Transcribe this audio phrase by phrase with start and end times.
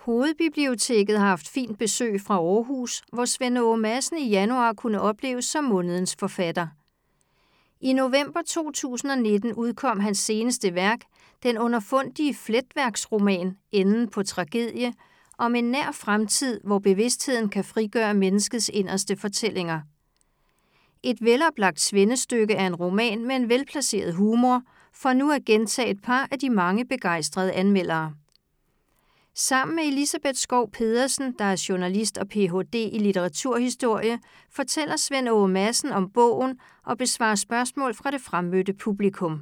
[0.00, 5.44] Hovedbiblioteket har haft fint besøg fra Aarhus, hvor Svend Åge Madsen i januar kunne opleves
[5.44, 6.66] som månedens forfatter.
[7.80, 11.00] I november 2019 udkom hans seneste værk,
[11.42, 14.92] den underfundige fletværksroman Enden på tragedie,
[15.38, 19.80] om en nær fremtid, hvor bevidstheden kan frigøre menneskets inderste fortællinger.
[21.02, 24.62] Et veloplagt svendestykke er en roman med en velplaceret humor,
[24.92, 28.14] for nu at gentage et par af de mange begejstrede anmeldere.
[29.40, 32.74] Sammen med Elisabeth Skov Pedersen, der er journalist og Ph.D.
[32.74, 34.18] i litteraturhistorie,
[34.50, 39.40] fortæller Svend Åge Madsen om bogen og besvarer spørgsmål fra det fremmødte publikum.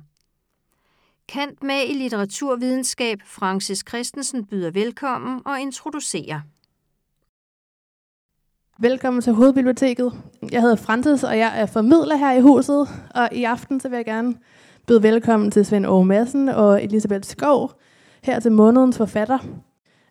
[1.28, 6.40] Kant med i litteraturvidenskab Francis Christensen byder velkommen og introducerer.
[8.78, 10.12] Velkommen til Hovedbiblioteket.
[10.52, 12.88] Jeg hedder Francis, og jeg er formidler her i huset.
[13.14, 14.34] Og i aften så vil jeg gerne
[14.86, 17.72] byde velkommen til Svend Åge Madsen og Elisabeth Skov,
[18.22, 19.38] her til månedens forfatter.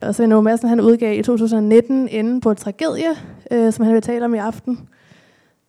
[0.01, 3.09] Og Svend Åge Madsen han udgav i 2019 Inden på tragedie,
[3.51, 4.89] øh, som han vil tale om i aften.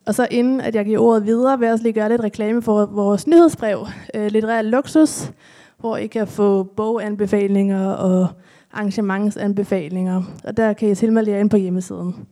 [0.07, 2.63] Og så inden at jeg giver ordet videre, vil jeg også lige gøre lidt reklame
[2.63, 5.33] for vores nyhedsbrev, øh, Litterær Luksus,
[5.79, 8.29] hvor I kan få boganbefalinger og
[8.73, 10.23] arrangementsanbefalinger.
[10.45, 12.27] Og der kan I tilmelde jer ind på hjemmesiden.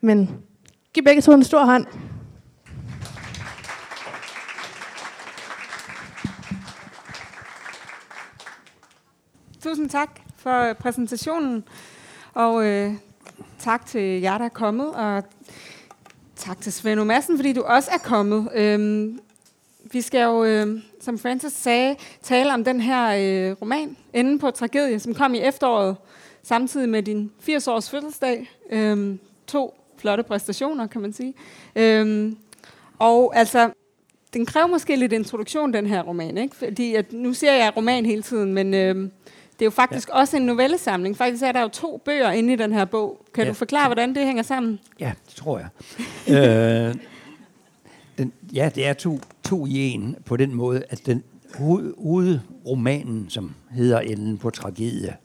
[0.00, 0.30] Men
[0.94, 1.86] giv begge to en stor hånd.
[9.60, 11.64] Tusind tak for præsentationen,
[12.34, 12.92] og øh,
[13.58, 15.24] tak til jer, der er kommet, og
[16.36, 18.48] tak til Svend Madsen, fordi du også er kommet.
[18.54, 19.20] Øhm,
[19.92, 24.50] vi skal jo, øh, som Francis sagde, tale om den her øh, roman, Enden på
[24.50, 25.96] tragedie, som kom i efteråret,
[26.42, 28.50] samtidig med din 80-års fødselsdag.
[28.70, 31.34] Øhm, to flotte præstationer, kan man sige.
[31.76, 32.36] Øhm,
[32.98, 33.70] og altså,
[34.34, 36.56] den kræver måske lidt introduktion, den her roman, ikke?
[36.56, 39.10] Fordi at, nu ser jeg roman hele tiden, men øh,
[39.58, 40.14] det er jo faktisk ja.
[40.14, 41.16] også en novellesamling.
[41.16, 43.26] Faktisk er der jo to bøger inde i den her bog.
[43.34, 43.48] Kan ja.
[43.48, 44.80] du forklare, hvordan det hænger sammen?
[45.00, 45.68] Ja, det tror jeg.
[46.36, 46.94] øh,
[48.18, 51.22] den, ja, det er to, to i en på den måde, at den
[51.98, 55.16] hovedromanen, som hedder Enden på tragedie,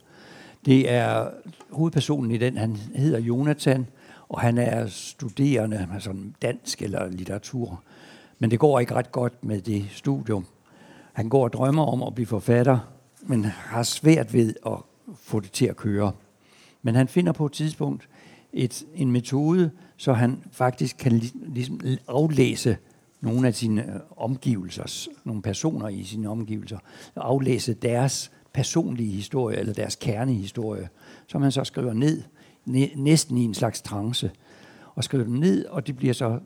[0.65, 1.29] det er
[1.69, 3.87] hovedpersonen i den, han hedder Jonathan,
[4.29, 7.83] og han er studerende, altså dansk eller litteratur.
[8.39, 10.45] Men det går ikke ret godt med det studium.
[11.13, 12.79] Han går og drømmer om at blive forfatter,
[13.23, 14.77] men har svært ved at
[15.15, 16.11] få det til at køre.
[16.81, 18.09] Men han finder på et tidspunkt
[18.53, 22.77] et, en metode, så han faktisk kan ligesom aflæse
[23.21, 26.77] nogle af sine øh, omgivelser, nogle personer i sine omgivelser,
[27.15, 30.89] aflæse deres personlige historie, eller deres kernehistorie,
[31.27, 32.23] som han så skriver ned,
[32.95, 34.31] næsten i en slags trance,
[34.95, 36.39] og skriver dem ned, og det bliver så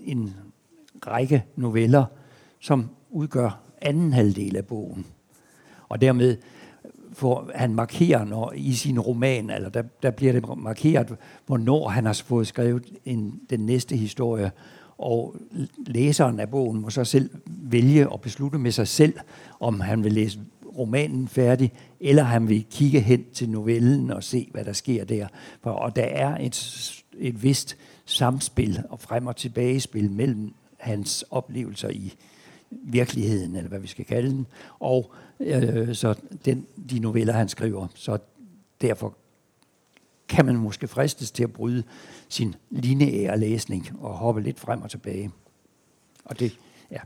[0.00, 0.34] en
[1.06, 2.04] række noveller,
[2.60, 5.06] som udgør anden halvdel af bogen.
[5.88, 6.36] Og dermed
[7.12, 11.16] får han markerer når, i sin roman, eller der, der bliver det markeret,
[11.46, 14.50] hvornår han har fået skrevet en, den næste historie,
[14.98, 15.36] og
[15.86, 19.14] læseren af bogen må så selv vælge og beslutte med sig selv,
[19.60, 20.40] om han vil læse
[20.78, 25.26] romanen færdig, eller han vil kigge hen til novellen og se, hvad der sker der.
[25.62, 31.88] For, og der er et, et vist samspil og frem- og tilbagespil mellem hans oplevelser
[31.88, 32.14] i
[32.70, 34.46] virkeligheden, eller hvad vi skal kalde den,
[34.78, 37.86] og øh, så den, de noveller, han skriver.
[37.94, 38.18] Så
[38.80, 39.14] derfor
[40.28, 41.82] kan man måske fristes til at bryde
[42.28, 45.30] sin lineære læsning og hoppe lidt frem og tilbage.
[46.24, 46.58] Og det,
[46.90, 46.98] ja.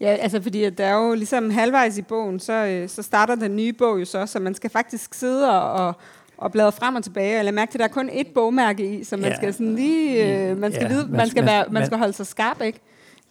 [0.00, 3.56] Ja, altså fordi der er jo ligesom halvvejs i bogen, så, øh, så starter den
[3.56, 5.94] nye bog jo så, så man skal faktisk sidde og,
[6.36, 9.16] og bladre frem og tilbage, eller mærke at der er kun et bogmærke i, så
[9.16, 9.36] man ja.
[9.36, 12.26] skal sådan lige, øh, man skal ja, vide, man skal, være, man skal holde sig
[12.26, 12.80] skarp, ikke?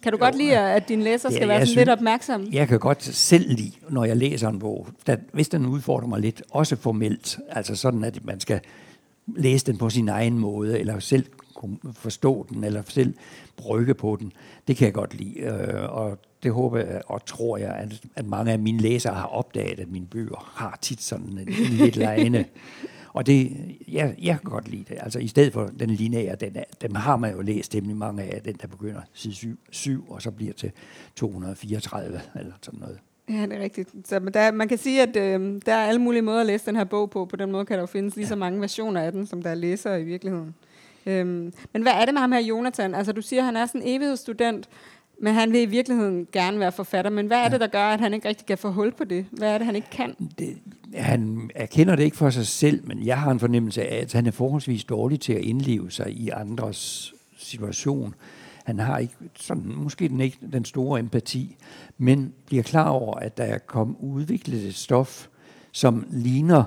[0.02, 2.48] Kan du jo, godt lide, at din læser skal ja, være sådan synes, lidt opmærksom?
[2.52, 6.20] Jeg kan godt selv lide, når jeg læser en bog, der, hvis den udfordrer mig
[6.20, 8.60] lidt, også formelt, altså sådan, at man skal
[9.26, 11.26] læse den på sin egen måde, eller selv
[11.92, 13.14] forstå den, eller selv
[13.56, 14.32] brygge på den.
[14.68, 18.26] Det kan jeg godt lide, øh, og det håber jeg og tror jeg, at, at
[18.26, 21.96] mange af mine læsere har opdaget, at mine bøger har tit sådan en, en lidt
[21.96, 22.44] lejende.
[23.12, 23.56] Og det,
[23.88, 24.98] jeg, jeg kan godt lide det.
[25.00, 28.22] Altså i stedet for den lineære, den er, dem har man jo læst temmelig mange
[28.22, 30.72] af, den der begynder side 7, 7 og så bliver til
[31.16, 32.98] 234 eller sådan noget.
[33.28, 33.90] Ja, det er rigtigt.
[34.04, 36.76] Så der, man kan sige, at øh, der er alle mulige måder at læse den
[36.76, 37.24] her bog på.
[37.24, 39.50] På den måde kan der jo findes lige så mange versioner af den, som der
[39.50, 40.54] er læsere i virkeligheden.
[41.06, 42.94] Øhm, men hvad er det med ham her, Jonathan?
[42.94, 44.68] Altså, du siger, at han er sådan en evighedsstudent,
[45.20, 47.10] men han vil i virkeligheden gerne være forfatter.
[47.10, 49.26] Men hvad er det, der gør, at han ikke rigtig kan få hul på det?
[49.30, 50.14] Hvad er det, han ikke kan?
[50.38, 50.56] Det,
[50.94, 54.26] han erkender det ikke for sig selv, men jeg har en fornemmelse af, at han
[54.26, 58.14] er forholdsvis dårlig til at indleve sig i andres situation.
[58.64, 61.56] Han har ikke sådan, måske den ikke den store empati,
[61.98, 65.26] men bliver klar over, at der er kommet udviklet et stof,
[65.72, 66.64] som ligner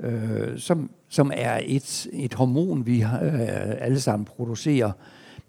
[0.00, 3.08] øh, som, som er et, et hormon, vi øh,
[3.80, 4.92] alle sammen producerer,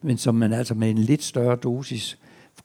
[0.01, 2.17] men som man altså med en lidt større dosis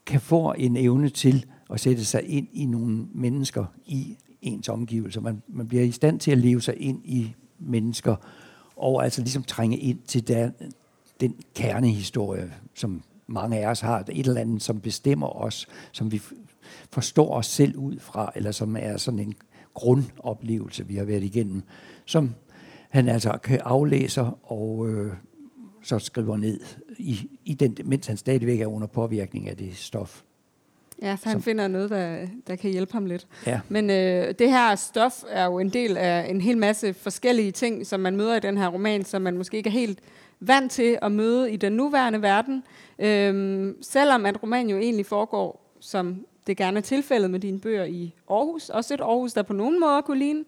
[0.07, 5.21] kan få en evne til at sætte sig ind i nogle mennesker i ens omgivelser.
[5.21, 8.17] Man, man bliver i stand til at leve sig ind i mennesker,
[8.77, 10.51] og altså ligesom trænge ind til der,
[11.21, 16.23] den kernehistorie, som mange af os har, et eller andet, som bestemmer os, som vi
[16.91, 19.35] forstår os selv ud fra, eller som er sådan en
[19.75, 21.63] grundoplevelse, vi har været igennem,
[22.05, 22.35] som
[22.91, 25.13] han altså kan aflæse og øh,
[25.83, 26.61] så skriver ned,
[26.99, 30.23] i, i den, mens han stadigvæk er under påvirkning af det stof.
[31.03, 33.27] Ja, så han som, finder noget, der, der kan hjælpe ham lidt.
[33.47, 33.61] Ja.
[33.69, 37.87] Men øh, det her stof er jo en del af en hel masse forskellige ting,
[37.87, 39.99] som man møder i den her roman, som man måske ikke er helt
[40.41, 42.63] vant til at møde i den nuværende verden.
[42.99, 47.85] Øhm, selvom at romanen jo egentlig foregår, som det gerne er tilfældet med dine bøger
[47.85, 48.69] i Aarhus.
[48.69, 50.45] Også et Aarhus, der på nogen måder kunne ligne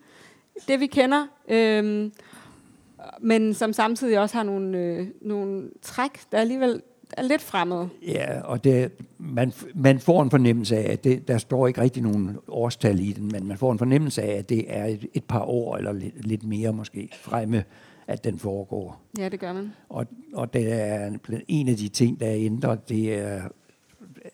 [0.69, 1.27] det, vi kender.
[1.49, 2.13] Øhm,
[3.21, 7.89] men som samtidig også har nogle, øh, nogle træk, der alligevel er lidt fremmede.
[8.03, 12.03] Ja, og det, man, man får en fornemmelse af, at det, der står ikke rigtig
[12.03, 15.25] nogen årstal i den, men man får en fornemmelse af, at det er et, et
[15.25, 17.65] par år, eller lidt, lidt mere måske, fremme,
[18.07, 19.01] at den foregår.
[19.19, 19.73] Ja, det gør man.
[19.89, 21.11] Og, og det er
[21.49, 23.43] en af de ting, der er ændret, det er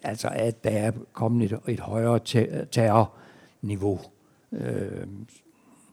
[0.03, 2.19] altså, at der er kommet et, et højere
[2.73, 4.01] terrorniveau,
[4.53, 5.07] øh,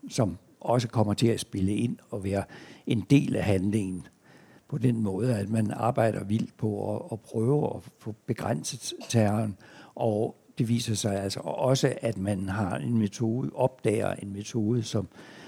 [0.09, 2.43] som også kommer til at spille ind og være
[2.87, 4.07] en del af handlingen
[4.67, 9.57] på den måde, at man arbejder vildt på at, at prøve at få begrænset terroren,
[9.95, 15.07] og det viser sig altså også, at man har en metode, opdager en metode, som,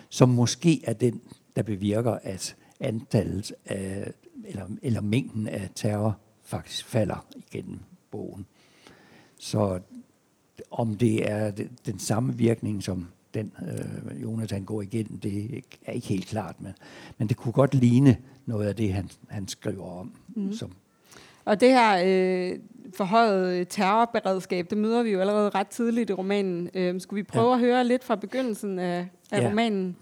[0.10, 1.22] som måske er den,
[1.56, 4.14] der bevirker, at antallet af,
[4.46, 7.80] eller, eller mængden af terror faktisk falder igennem
[8.12, 8.46] bogen.
[9.38, 9.80] Så
[10.72, 11.52] om det er
[11.86, 16.74] den samme virkning, som den øh, Jonathan går igennem, det er ikke helt klart, men,
[17.18, 20.12] men det kunne godt ligne noget af det, han, han skriver om.
[20.36, 20.54] Mm.
[20.54, 20.72] Som
[21.46, 22.60] og det her øh,
[22.94, 26.70] forhøjet terrorberedskab, det møder vi jo allerede ret tidligt i romanen.
[26.74, 27.54] Øh, skulle vi prøve ja.
[27.54, 29.50] at høre lidt fra begyndelsen af, af ja.
[29.50, 29.96] romanen,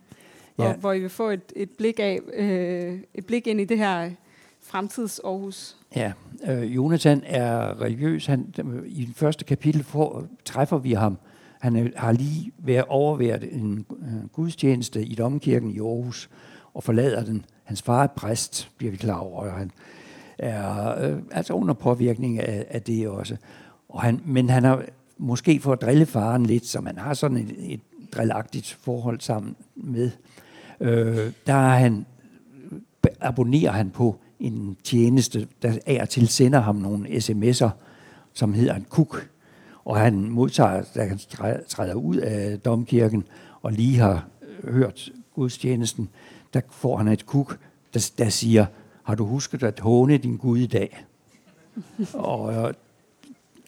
[0.55, 0.73] hvor, ja.
[0.73, 4.09] hvor I vil få et, et, blik af, øh, et blik ind i det her
[4.61, 5.77] fremtids Aarhus?
[5.95, 6.11] Ja,
[6.47, 8.25] øh, Jonathan er religiøs.
[8.25, 8.53] Han,
[8.85, 11.17] I den første kapitel får, træffer vi ham.
[11.59, 16.29] Han har lige været overværet en øh, gudstjeneste i Domkirken i Aarhus
[16.73, 17.45] og forlader den.
[17.63, 19.71] Hans far er præst, bliver vi klar over, og han
[20.37, 23.37] er øh, altså under påvirkning af, af det også.
[23.89, 24.83] Og han, men han har
[25.17, 27.79] måske for at drille faren lidt, så man har sådan et, et
[28.11, 30.11] drillagtigt forhold sammen med.
[30.79, 32.05] Øh, der er han,
[33.19, 37.69] abonnerer han på en tjeneste, der er til sender ham nogle sms'er,
[38.33, 39.29] som hedder en kuk.
[39.87, 41.19] Og han modtager, da han
[41.67, 43.23] træder ud af domkirken
[43.61, 44.27] og lige har
[44.63, 46.09] hørt gudstjenesten,
[46.53, 47.59] der får han et kuk,
[47.93, 48.65] der, der siger,
[49.03, 51.05] har du husket at håne din Gud i dag?
[52.13, 52.73] og øh,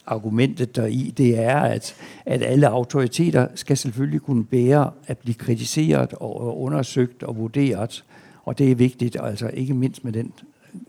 [0.06, 1.96] argumentet der i, det er, at,
[2.26, 8.06] at alle autoriteter skal selvfølgelig kunne bære at blive kritiseret og undersøgt og vurderet.
[8.44, 10.34] Og det er vigtigt, altså ikke mindst med den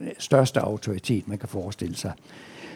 [0.00, 2.12] øh, største autoritet, man kan forestille sig.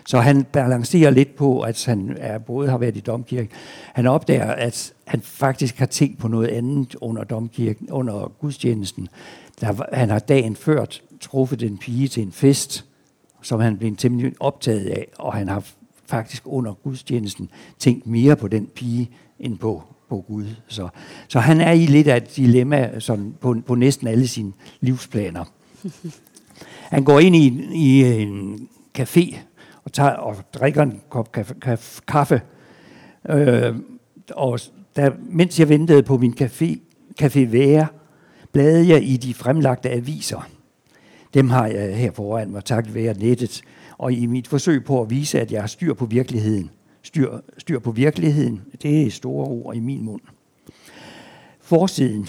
[0.06, 3.50] Så han balancerer lidt på, at han er, både har været i domkirken.
[3.92, 9.08] Han opdager, at han faktisk har tænkt på noget andet under domkirken, under gudstjenesten.
[9.60, 10.84] Der, han har dagen før
[11.20, 12.84] truffet en pige til en fest,
[13.42, 15.64] som han blev temmelig optaget af, og han har
[16.06, 20.46] faktisk under gudstjenesten tænkt mere på den pige, end på, på Gud.
[20.68, 20.88] Så,
[21.28, 25.44] så han er i lidt af et dilemma sådan på, på næsten alle sine livsplaner.
[26.94, 29.36] Han går ind i, i en café
[29.84, 32.40] og, tager, og drikker en kop kaffe, kaffe, kaffe
[33.28, 33.76] øh,
[34.30, 34.60] og
[34.96, 36.78] der, mens jeg ventede på min café,
[37.22, 37.86] café Være,
[38.52, 40.48] bladede jeg i de fremlagte aviser.
[41.34, 43.62] Dem har jeg her foran mig, takket være nettet.
[43.98, 46.70] Og i mit forsøg på at vise, at jeg har styr på virkeligheden.
[47.02, 50.20] Styr, styr på virkeligheden, det er store ord i min mund.
[51.60, 52.28] Forsiden.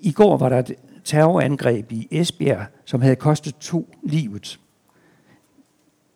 [0.00, 4.60] I går var der et terrorangreb i Esbjerg, som havde kostet to livet.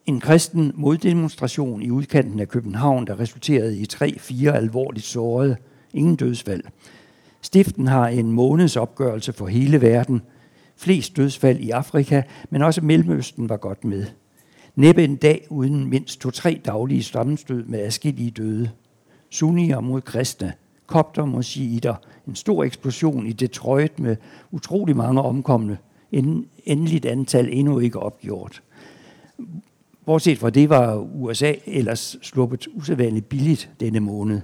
[0.07, 5.57] En kristen moddemonstration i udkanten af København, der resulterede i tre-fire alvorligt sårede.
[5.95, 6.63] Ingen dødsfald.
[7.43, 10.23] Stiften har en måneds opgørelse for hele verden.
[10.77, 14.07] Flest dødsfald i Afrika, men også Mellemøsten var godt med.
[14.77, 18.71] Næppe en dag uden mindst to-tre daglige sammenstød med adskillige døde.
[19.31, 20.53] Sunnier mod kristne,
[20.87, 21.95] kopter mod shiiter,
[22.29, 24.17] en stor eksplosion i Detroit med
[24.51, 25.79] utrolig mange omkomne,
[26.13, 28.63] en endeligt antal endnu ikke opgjort.
[30.07, 34.41] Bortset fra det var USA ellers sluppet usædvanligt billigt denne måned.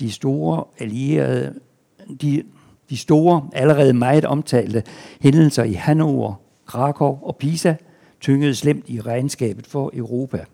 [0.00, 1.54] De store allierede,
[2.22, 2.42] de,
[2.90, 4.82] De store, allerede meget omtalte
[5.20, 6.34] hændelser i Hannover,
[6.66, 7.74] Krakow og Pisa
[8.20, 10.44] tyngede slemt i regnskabet for Europa.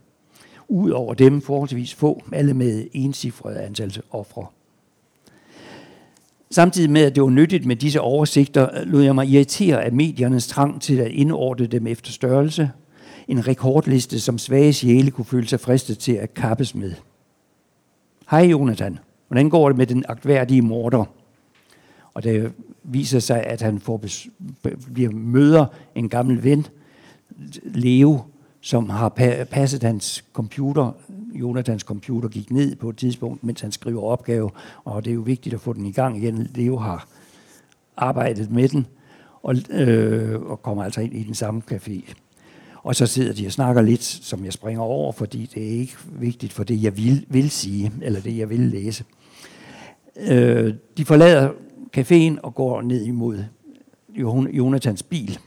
[0.69, 4.47] Udover dem forholdsvis få, alle med ensifrede antal ofre.
[6.51, 10.47] Samtidig med, at det var nyttigt med disse oversigter, lod jeg mig irritere af mediernes
[10.47, 12.71] trang til at indordne dem efter størrelse.
[13.29, 16.95] En rekordliste, som svage sjæle kunne føle sig fristet til at kappes med.
[18.31, 21.05] Hej Jonathan, hvordan går det med den agtværdige morder?
[22.15, 22.53] Og det
[22.83, 24.05] viser sig, at han får
[24.95, 26.67] bliver møder en gammel ven,
[27.63, 28.21] Leo,
[28.61, 29.09] som har
[29.51, 30.93] passet hans computer.
[31.35, 34.51] Jonathans computer gik ned på et tidspunkt, mens han skriver opgave,
[34.85, 36.49] og det er jo vigtigt at få den i gang igen.
[36.55, 37.09] Leo har
[37.97, 38.87] arbejdet med den,
[39.43, 42.15] og, øh, og kommer altså ind i den samme café.
[42.85, 45.97] Og så sidder de og snakker lidt, som jeg springer over, fordi det er ikke
[46.13, 49.05] vigtigt for det, jeg vil, vil sige, eller det, jeg vil læse.
[50.17, 51.51] Øh, de forlader
[51.97, 53.45] caféen og går ned imod
[54.53, 55.39] Jonathans bil.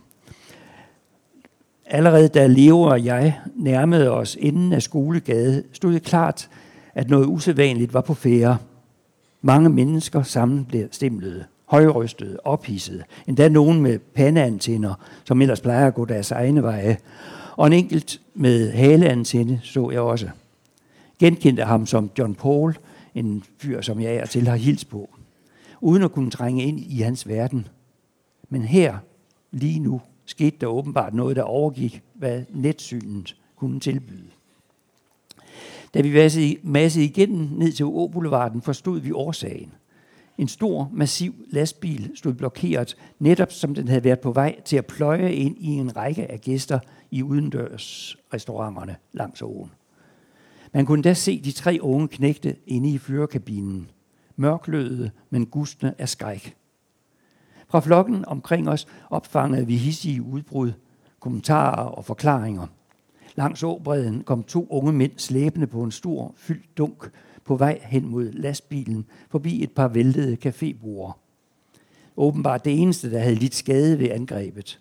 [1.86, 6.50] Allerede da Leo og jeg nærmede os inden af skolegade, stod det klart,
[6.94, 8.58] at noget usædvanligt var på færre.
[9.41, 14.93] Mange mennesker sammen blev stemlede, højrystede, ophidsede, endda nogen med pandeantænder,
[15.24, 16.97] som ellers plejer at gå deres egne veje.
[17.55, 20.29] Og en enkelt med haleantænde så jeg også.
[21.19, 22.77] Genkendte ham som John Paul,
[23.15, 25.09] en fyr, som jeg er til har hils på,
[25.81, 27.67] uden at kunne trænge ind i hans verden.
[28.50, 28.97] Men her,
[29.51, 34.27] lige nu, skete der åbenbart noget, der overgik, hvad netsynet kunne tilbyde.
[35.93, 39.71] Da vi massede igennem ned til Åboulevarden, forstod vi årsagen.
[40.38, 44.86] En stor, massiv lastbil stod blokeret, netop som den havde været på vej til at
[44.86, 46.79] pløje ind i en række af gæster
[47.12, 49.72] i udendørs restauranterne langs åen.
[50.74, 53.91] Man kunne da se de tre unge knægte inde i førerkabinen,
[54.36, 56.56] mørkløde, men gustne af skræk.
[57.70, 60.72] Fra flokken omkring os opfangede vi hissige udbrud,
[61.20, 62.67] kommentarer og forklaringer.
[63.36, 67.12] Langs åbredden kom to unge mænd slæbende på en stor, fyldt dunk
[67.47, 71.11] på vej hen mod lastbilen forbi et par væltede cafébord.
[72.17, 74.79] Åbenbart det eneste, der havde lidt skade ved angrebet.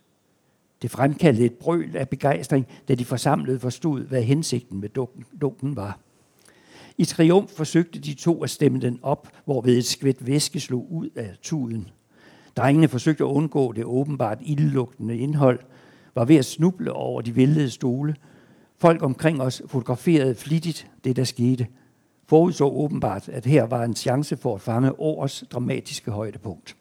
[0.82, 4.88] Det fremkaldte et brøl af begejstring, da de forsamlede forstod, hvad hensigten med
[5.40, 5.98] dunken var.
[6.98, 11.08] I triumf forsøgte de to at stemme den op, hvorved et skvæt væske slog ud
[11.16, 11.88] af tuden.
[12.56, 15.60] Drengene forsøgte at undgå det åbenbart ildelugtende indhold,
[16.14, 18.16] var ved at snuble over de væltede stole.
[18.78, 21.66] Folk omkring os fotograferede flittigt det, der skete.
[22.26, 26.76] Forudså åbenbart, at her var en chance for at fange årets dramatiske højdepunkt.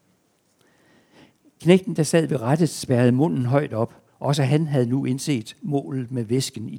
[1.61, 3.93] Knægten, der sad ved rettet, spærrede munden højt op.
[4.19, 6.77] Også han havde nu indset målet med væsken i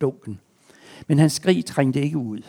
[0.00, 0.40] dunken.
[1.06, 2.42] Men hans skrig trængte ikke ud.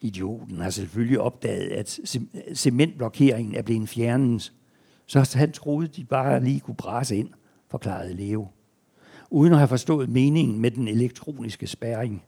[0.00, 2.00] Idioten har selvfølgelig opdaget, at
[2.54, 4.52] cementblokeringen er blevet fjernet.
[5.06, 7.28] Så han troede, de bare lige kunne brase ind,
[7.70, 8.48] forklarede Leo.
[9.30, 12.22] Uden at have forstået meningen med den elektroniske spærring.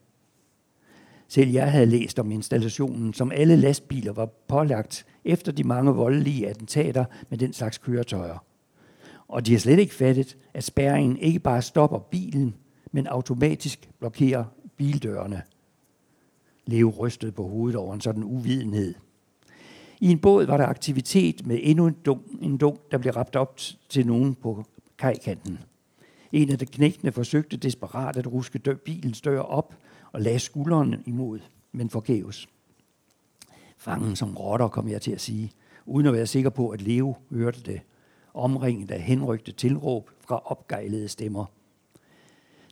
[1.29, 6.49] Selv jeg havde læst om installationen, som alle lastbiler var pålagt efter de mange voldelige
[6.49, 8.45] attentater med den slags køretøjer.
[9.29, 12.55] Og de har slet ikke fattet, at spærringen ikke bare stopper bilen,
[12.93, 14.45] men automatisk blokerer
[14.77, 15.43] bildørene–
[16.67, 18.95] Leo rystede på hovedet over en sådan uvidenhed.
[20.01, 23.37] I en båd var der aktivitet med endnu en dunk, en dunk der blev rapt
[23.37, 24.65] op til nogen på
[24.99, 25.59] kajkanten.
[26.33, 29.75] En af de knægtene forsøgte desperat at ruske dør, bilens dør op
[30.15, 31.41] og lagde skulderen imod,
[31.73, 32.49] men forgæves.
[33.79, 35.53] Fangen som rotter, kom jeg til at sige,
[35.87, 37.81] uden at være sikker på, at Leo hørte det,
[38.35, 41.45] omringet af henrygte tilråb fra opgejlede stemmer–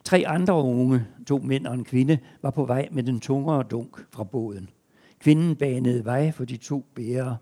[0.04, 4.06] Tre andre unge, to mænd og en kvinde, var på vej med den tungere dunk
[4.10, 4.70] fra båden.
[5.18, 7.36] Kvinden banede vej for de to bærere.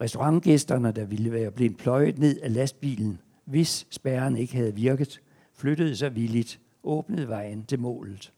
[0.00, 5.20] Restaurantgæsterne, der ville være blevet pløjet ned af lastbilen, hvis spærren ikke havde virket,
[5.54, 8.32] flyttede sig villigt, åbnede vejen til målet.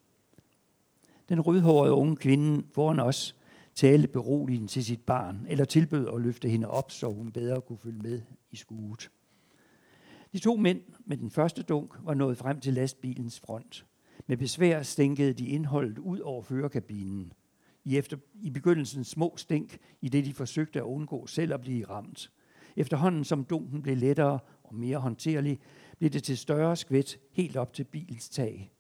[1.33, 3.37] Den rødhårede unge kvinde foran os
[3.75, 7.79] talte beroligende til sit barn, eller tilbød at løfte hende op, så hun bedre kunne
[7.79, 8.21] følge med
[8.51, 9.11] i skuet.
[10.33, 13.87] De to mænd med den første dunk var nået frem til lastbilens front.
[14.27, 17.33] Med besvær stænkede de indholdet ud over førerkabinen.
[17.85, 21.85] I, efter, I begyndelsen små stænk, i det de forsøgte at undgå selv at blive
[21.85, 22.31] ramt.
[22.77, 25.59] Efterhånden som dunken blev lettere og mere håndterlig,
[25.99, 28.73] blev det til større skvæt helt op til bilens tag.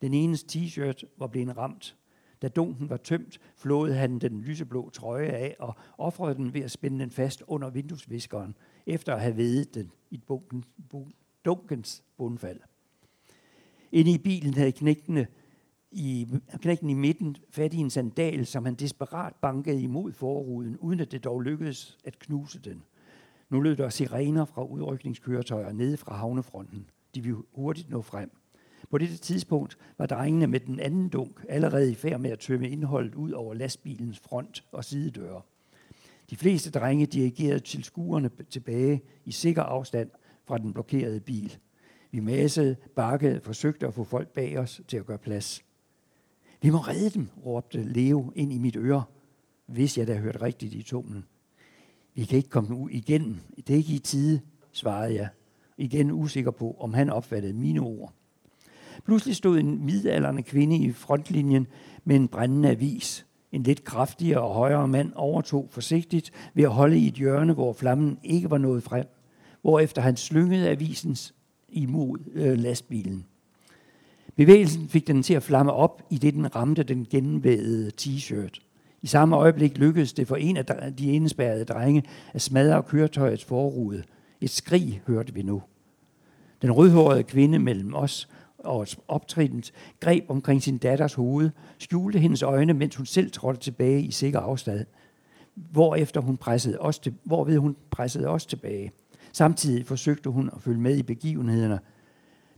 [0.00, 1.96] Den enes t-shirt var blevet ramt.
[2.42, 6.70] Da dunken var tømt, flåede han den lyseblå trøje af og offrede den ved at
[6.70, 11.12] spænde den fast under vinduesviskeren, efter at have vedet den i bunken, bun,
[11.44, 12.60] dunkens bundfald.
[13.92, 15.26] Inde i bilen havde knægtene
[15.90, 16.28] i
[16.60, 21.12] knækken i midten fat i en sandal, som han desperat bankede imod forruden, uden at
[21.12, 22.82] det dog lykkedes at knuse den.
[23.50, 26.90] Nu lød der sirener fra udrykningskøretøjer nede fra havnefronten.
[27.14, 28.37] De ville hurtigt nå frem.
[28.90, 32.68] På dette tidspunkt var drengene med den anden dunk allerede i færd med at tømme
[32.68, 35.42] indholdet ud over lastbilens front og sidedøre.
[36.30, 40.10] De fleste drenge dirigerede til skuerne tilbage i sikker afstand
[40.44, 41.56] fra den blokerede bil.
[42.10, 45.64] Vi massede, bakkede, forsøgte at få folk bag os til at gøre plads.
[46.62, 49.04] Vi må redde dem, råbte Leo ind i mit øre,
[49.66, 51.24] hvis jeg da hørte rigtigt i tonen.
[52.14, 53.36] Vi kan ikke komme ud igennem.
[53.56, 54.40] Det er ikke i tide,
[54.72, 55.28] svarede jeg.
[55.76, 58.12] Igen usikker på, om han opfattede mine ord.
[59.04, 61.66] Pludselig stod en midalderne kvinde i frontlinjen
[62.04, 63.26] med en brændende avis.
[63.52, 67.72] En lidt kraftigere og højere mand overtog forsigtigt ved at holde i et hjørne, hvor
[67.72, 69.06] flammen ikke var nået frem,
[69.62, 71.34] hvorefter han slyngede avisens
[71.68, 73.24] imod øh, lastbilen.
[74.36, 78.60] Bevægelsen fik den til at flamme op, i det den ramte den gennemvædede t-shirt.
[79.02, 82.02] I samme øjeblik lykkedes det for en af de indespærrede drenge
[82.32, 84.02] at smadre køretøjets forrude.
[84.40, 85.62] Et skrig hørte vi nu.
[86.62, 92.74] Den rødhårede kvinde mellem os og optrinens greb omkring sin datters hoved, skjulte hendes øjne,
[92.74, 94.86] mens hun selv trådte tilbage i sikker afstand,
[95.54, 98.92] hvorefter hun pressede os til, hvorved hun pressede os tilbage.
[99.32, 101.78] Samtidig forsøgte hun at følge med i begivenhederne.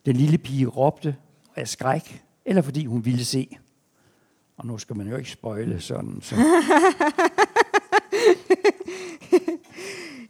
[0.07, 1.17] Den lille pige råbte
[1.57, 3.57] af skræk, eller fordi hun ville se.
[4.57, 6.19] Og nu skal man jo ikke spøjle sådan.
[6.21, 6.37] Så.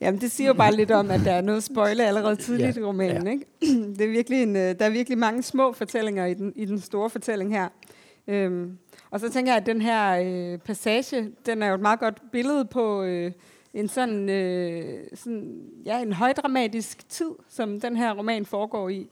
[0.01, 2.83] Jamen, det siger jo bare lidt om, at der er noget spoiler allerede tidligt ja,
[2.83, 3.27] i romanen.
[3.27, 3.33] Ja.
[3.33, 3.47] Ikke?
[3.99, 6.81] Det er virkelig en, øh, der er virkelig mange små fortællinger i den, i den
[6.81, 7.69] store fortælling her.
[8.29, 8.79] Øhm,
[9.11, 12.23] og så tænker jeg, at den her øh, passage, den er jo et meget godt
[12.33, 13.33] billede på øh,
[13.75, 19.09] en sådan, øh, sådan ja, en højdramatisk tid, som den her roman foregår i.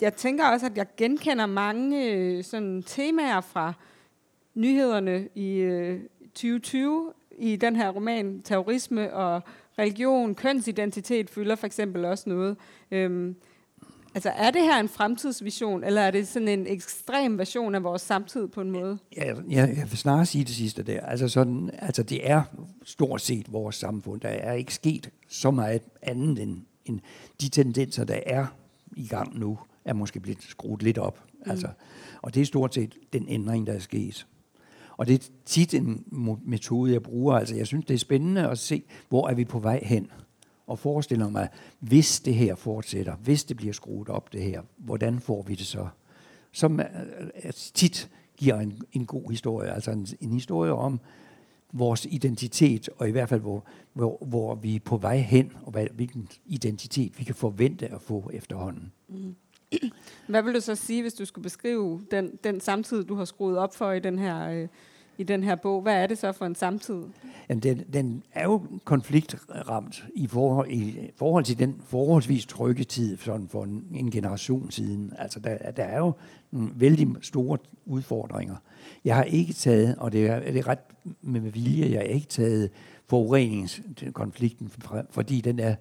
[0.00, 3.72] Jeg tænker også, at jeg genkender mange øh, sådan temaer fra
[4.54, 6.00] nyhederne i øh,
[6.34, 8.42] 2020 i den her roman.
[8.42, 9.42] Terrorisme og
[9.78, 12.56] religion, kønsidentitet fylder for eksempel også noget.
[12.90, 13.36] Øhm,
[14.14, 18.02] altså er det her en fremtidsvision, eller er det sådan en ekstrem version af vores
[18.02, 18.98] samtid på en måde?
[19.16, 21.00] Ja, jeg, jeg vil snarere sige det sidste der.
[21.00, 22.42] Altså, sådan, altså det er
[22.84, 24.20] stort set vores samfund.
[24.20, 27.00] Der er ikke sket så meget andet end, end
[27.40, 28.46] de tendenser, der er
[28.96, 31.20] i gang nu, er måske blevet skruet lidt op.
[31.44, 31.50] Mm.
[31.50, 31.68] Altså,
[32.22, 34.26] og det er stort set den ændring, der er sket.
[34.96, 36.04] Og det er tit en
[36.44, 37.34] metode, jeg bruger.
[37.34, 40.10] Altså, jeg synes, det er spændende at se, hvor er vi på vej hen.
[40.66, 41.48] Og forestiller mig,
[41.80, 45.66] hvis det her fortsætter, hvis det bliver skruet op det her, hvordan får vi det
[45.66, 45.86] så?
[46.52, 46.86] Som øh,
[47.20, 51.00] øh, øh, tit giver en, en god historie, altså en, en historie om
[51.72, 55.72] vores identitet, og i hvert fald hvor, hvor, hvor vi er på vej hen, og
[55.72, 58.92] hvad, hvilken identitet vi kan forvente at få efterhånden.
[59.08, 59.34] Mm.
[60.26, 63.58] Hvad vil du så sige, hvis du skulle beskrive den, den samtid, du har skruet
[63.58, 64.68] op for i den her, øh,
[65.18, 65.82] i den her bog?
[65.82, 67.02] Hvad er det så for en samtid?
[67.48, 73.16] Jamen, den, den er jo konfliktramt i forhold, i forhold til den forholdsvis trygge tid
[73.16, 75.12] sådan for en, en generation siden.
[75.18, 76.12] Altså, der, der er jo
[76.50, 78.56] nogle vældig store udfordringer.
[79.04, 80.78] Jeg har ikke taget, og det er, det er ret
[81.22, 82.70] med vilje, jeg har ikke taget
[83.06, 84.72] forureningskonflikten,
[85.10, 85.74] fordi den er,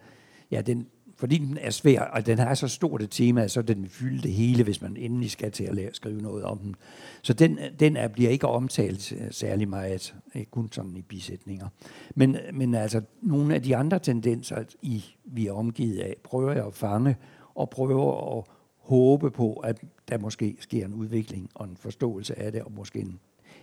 [0.51, 0.87] ja, den,
[1.23, 4.21] fordi den er svær, og den har så stort et tema, så den vil fylde
[4.21, 6.75] det hele, hvis man endelig skal til at lære, skrive noget om den.
[7.21, 11.67] Så den, den er, bliver ikke omtalt øh, særlig meget, øh, kun sådan i bisætninger.
[12.15, 16.65] Men, men altså, nogle af de andre tendenser, I, vi er omgivet af, prøver jeg
[16.65, 17.15] at fange,
[17.55, 18.43] og prøver at
[18.77, 22.99] håbe på, at der måske sker en udvikling og en forståelse af det, og måske
[22.99, 23.19] en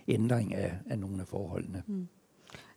[0.08, 1.82] ændring af, af nogle af forholdene.
[1.86, 2.08] Mm.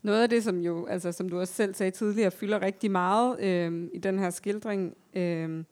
[0.03, 3.39] Noget af det, som jo, altså som du også selv sagde tidligere, fylder rigtig meget
[3.39, 5.63] øh, i den her skildring, øh,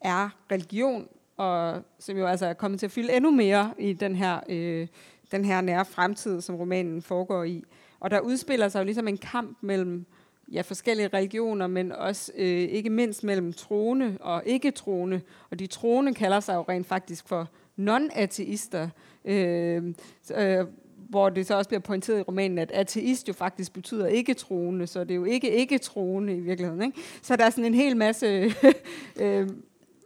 [0.00, 4.16] er religion, og som jo altså er kommet til at fylde endnu mere i den
[4.16, 4.86] her, øh,
[5.32, 7.64] den her nære fremtid, som romanen foregår i.
[8.00, 10.06] Og der udspiller sig jo ligesom en kamp mellem
[10.52, 15.20] ja, forskellige religioner, men også øh, ikke mindst mellem troende og ikke-troende.
[15.50, 18.88] Og de troende kalder sig jo rent faktisk for non-ateister.
[19.24, 19.94] Øhm,
[20.36, 20.66] øh, øh,
[21.14, 24.86] hvor det så også bliver pointeret i romanen, at ateist jo faktisk betyder ikke troende,
[24.86, 26.82] så det er jo ikke ikke troende i virkeligheden.
[26.82, 26.98] Ikke?
[27.22, 28.26] Så der er sådan en hel masse
[29.20, 29.48] øh,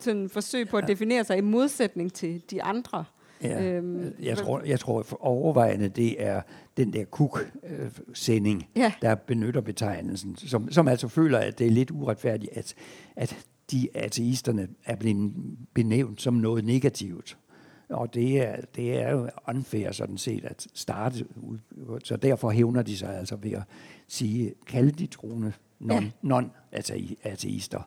[0.01, 3.05] sådan forsøg på at definere sig i modsætning til de andre.
[3.43, 6.43] Ja, øhm, jeg, tror, jeg tror for overvejende, det er
[6.77, 8.93] den der kuk-sending, ja.
[9.03, 12.75] der benytter betegnelsen, som, som altså føler, at det er lidt uretfærdigt, at,
[13.17, 13.37] at
[13.71, 15.33] de ateisterne er blevet
[15.75, 17.39] benævnt som noget negativt.
[17.89, 21.59] Og det er, det er jo unfair sådan set at starte ud.
[22.05, 23.63] Så derfor hævner de sig altså ved at
[24.09, 26.11] sige, kalde de troende non, ja.
[26.23, 27.83] non-ateister,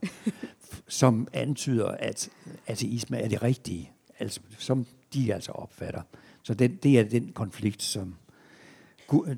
[0.87, 2.29] som antyder, at
[2.67, 3.91] ateisme er det rigtige.
[4.19, 6.01] altså, som de altså opfatter.
[6.43, 8.15] Så den, det er den konflikt, som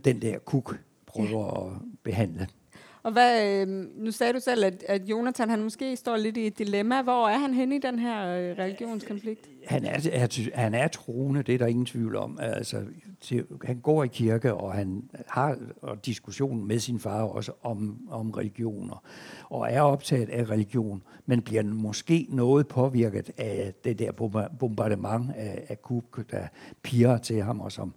[0.06, 1.76] den der kuk prøver ja.
[1.76, 2.48] at behandle.
[3.04, 6.48] Og hvad, øh, nu sagde du selv, at, at Jonathan han måske står lidt i
[6.48, 7.02] et dilemma.
[7.02, 9.50] Hvor er han henne i den her øh, religionskonflikt?
[9.68, 12.40] Han er, er, han er troende, det er der ingen tvivl om.
[12.42, 12.84] Altså,
[13.22, 18.08] til, han går i kirke, og han har og diskussion med sin far også om,
[18.10, 19.04] om religioner,
[19.50, 24.12] og er optaget af religion, men bliver måske noget påvirket af det der
[24.60, 26.48] bombardement af, af kub, der
[26.84, 27.94] piger til ham, og som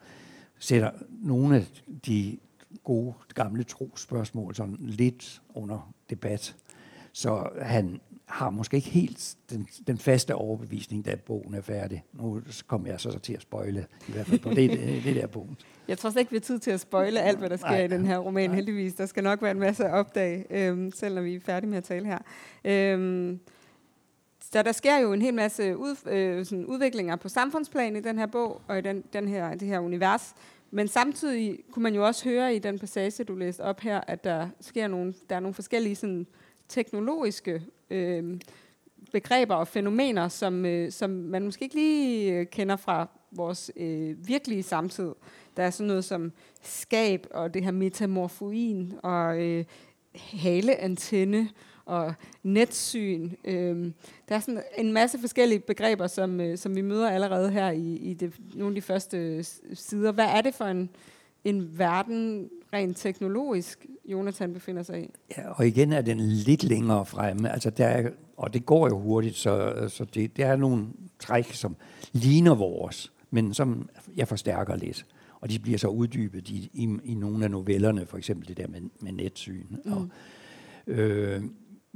[0.58, 0.90] sætter
[1.22, 1.66] nogle af
[2.06, 2.38] de
[2.84, 6.56] gode gamle trospørgsmål sådan lidt under debat.
[7.12, 12.04] Så han har måske ikke helt den, den faste overbevisning, da bogen er færdig.
[12.12, 15.26] Nu kommer jeg så til at spøjle, i hvert fald på det, det, det der
[15.26, 15.66] punkt.
[15.88, 17.84] Jeg tror slet ikke, vi har tid til at spøjle alt, hvad der sker Nej.
[17.84, 18.56] i den her roman, Nej.
[18.56, 18.94] heldigvis.
[18.94, 21.78] Der skal nok være en masse at opdage, øhm, selv når vi er færdige med
[21.78, 22.18] at tale her.
[22.64, 23.40] Øhm,
[24.52, 28.18] så der sker jo en hel masse ud, øh, sådan udviklinger på samfundsplan i den
[28.18, 30.34] her bog, og i den, den her, det her univers.
[30.70, 34.24] Men samtidig kunne man jo også høre i den passage, du læste op her, at
[34.24, 36.26] der sker nogle, der er nogle forskellige sådan,
[36.68, 38.40] teknologiske øh,
[39.12, 44.28] begreber og fænomener, som, øh, som man måske ikke lige øh, kender fra vores øh,
[44.28, 45.12] virkelige samtid.
[45.56, 49.64] Der er sådan noget som skab og det her metamorfoin og øh,
[50.14, 51.48] haleantenne
[51.86, 53.30] og netsyn.
[53.44, 53.92] Øh,
[54.28, 57.96] der er sådan en masse forskellige begreber, som, øh, som vi møder allerede her i,
[57.96, 59.44] i det, nogle af de første
[59.74, 60.12] sider.
[60.12, 60.90] Hvad er det for en,
[61.44, 65.10] en verden rent teknologisk, Jonathan befinder sig i?
[65.36, 67.52] Ja, og igen er den lidt længere fremme.
[67.52, 70.86] Altså der er, og det går jo hurtigt, så, så det, der er nogle
[71.18, 71.76] træk, som
[72.12, 75.06] ligner vores, men som jeg forstærker lidt.
[75.40, 78.68] Og de bliver så uddybet i, i, i nogle af novellerne, for eksempel det der
[78.68, 79.64] med, med netsyn.
[79.84, 79.92] Mm.
[79.92, 80.08] Og,
[80.86, 81.42] øh,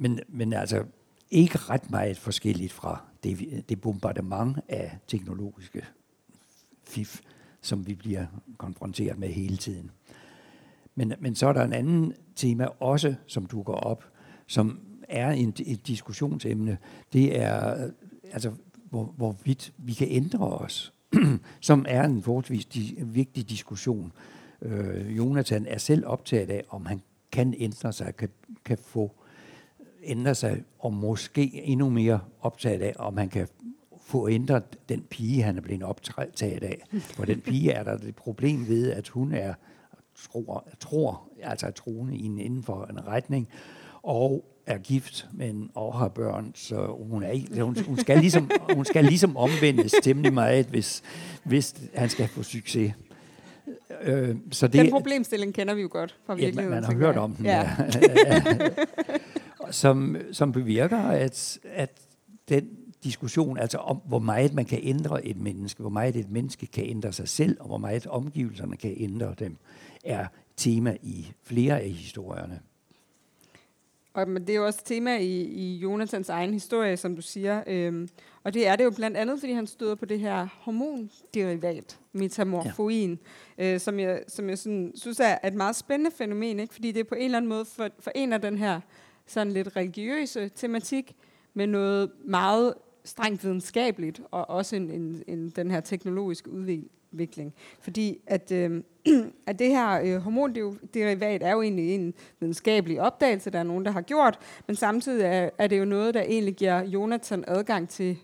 [0.01, 0.85] men, men altså
[1.31, 5.85] ikke ret meget forskelligt fra det, det bombardement af teknologiske
[6.85, 7.21] fif,
[7.61, 8.27] som vi bliver
[8.59, 9.91] konfronteret med hele tiden.
[10.95, 14.05] Men, men så er der en anden tema også, som dukker op,
[14.47, 16.79] som er en, et diskussionsemne.
[17.13, 17.91] Det er
[18.33, 18.53] altså,
[18.91, 20.93] hvor, hvorvidt vi kan ændre os,
[21.61, 24.13] som er en forholdsvis di, vigtig diskussion.
[24.63, 28.29] Øh, Jonathan er selv optaget af, om han kan ændre sig, kan,
[28.65, 29.20] kan få
[30.05, 33.49] ændre sig, og måske endnu mere optaget af, om han kan
[34.01, 36.83] få ændret den pige, han er blevet optaget af.
[37.01, 39.55] For den pige er der et problem ved, at hun er
[40.33, 43.49] tror, tror altså er troende inden for en retning,
[44.03, 48.51] og er gift, men og har børn, så hun, er ikke, hun, hun, skal, ligesom,
[48.75, 51.03] hun skal ligesom omvendes temmelig meget, hvis,
[51.45, 52.93] hvis han skal få succes.
[54.03, 56.75] Øh, så det, den problemstilling kender vi jo godt fra virkeligheden.
[56.75, 57.45] Ja, man, man har hørt om den.
[57.45, 57.69] Ja.
[57.95, 58.43] Ja.
[59.71, 62.01] som, som bevirker, at, at
[62.49, 62.69] den
[63.05, 66.85] diskussion, altså om hvor meget man kan ændre et menneske, hvor meget et menneske kan
[66.85, 69.57] ændre sig selv, og hvor meget omgivelserne kan ændre dem,
[70.05, 72.61] er tema i flere af historierne.
[74.15, 77.63] Og men det er jo også tema i, i Jonathans egen historie, som du siger.
[77.67, 78.09] Øhm,
[78.45, 83.19] og det er det jo blandt andet, fordi han støder på det her hormonderivat, metamorfoin,
[83.59, 83.75] ja.
[83.75, 86.75] øh, som jeg, som jeg sådan, synes er et meget spændende fænomen, ikke?
[86.75, 88.81] fordi det på en eller anden måde for, forener den her
[89.31, 91.16] sådan lidt religiøse tematik
[91.55, 97.55] med noget meget strengt videnskabeligt, og også en, en, en, den her teknologiske udvikling.
[97.81, 98.83] Fordi at, øh,
[99.47, 103.90] at det her øh, hormonderivat er jo egentlig en videnskabelig opdagelse, der er nogen, der
[103.90, 108.19] har gjort, men samtidig er, er det jo noget, der egentlig giver Jonathan adgang til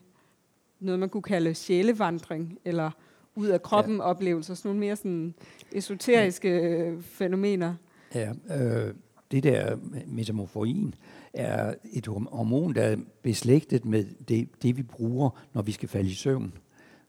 [0.80, 2.90] noget, man kunne kalde sjælevandring, eller
[3.34, 4.02] ud af kroppen ja.
[4.02, 5.34] oplevelser, sådan nogle mere sådan
[5.72, 6.68] esoteriske ja.
[6.68, 7.74] Øh, fænomener.
[8.14, 8.94] Ja, øh,
[9.30, 10.94] det der metamorfoin
[11.32, 16.10] er et hormon, der er beslægtet med det, det, vi bruger, når vi skal falde
[16.10, 16.52] i søvn.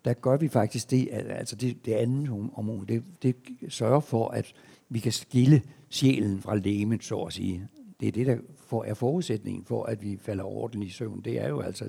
[0.05, 3.35] Der gør vi faktisk det, altså det, det andet hormon, det, det
[3.69, 4.53] sørger for, at
[4.89, 7.67] vi kan skille sjælen fra lemet, så at sige.
[7.99, 11.21] Det er det, der for, er forudsætningen for, at vi falder ordentligt i søvn.
[11.21, 11.85] Det er jo altså,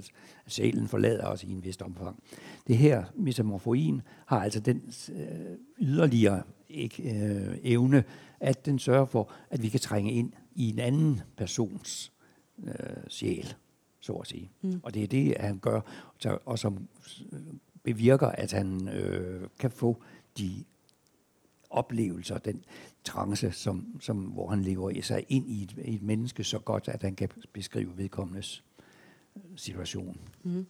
[0.47, 2.23] at sjælen forlader os i en vist omfang.
[2.67, 8.05] Det her metamorfoin har altså den øh, yderligere ikke, øh, evne,
[8.41, 12.13] at den sørger for, at vi kan trænge ind i en anden persons
[12.65, 12.73] øh,
[13.09, 13.55] sjæl,
[14.01, 14.51] så at sige.
[14.63, 14.81] Mm.
[14.83, 15.81] Og det er det, han gør,
[16.45, 16.89] og som
[17.83, 20.03] bevirker, at han øh, kan få
[20.39, 20.65] de
[21.71, 22.65] oplevelser, den
[23.05, 26.89] trance, som, som, hvor han lever i sig ind i et, et menneske så godt,
[26.89, 28.65] at han kan beskrive vedkommendes
[29.57, 30.21] situation.
[30.43, 30.67] Mm.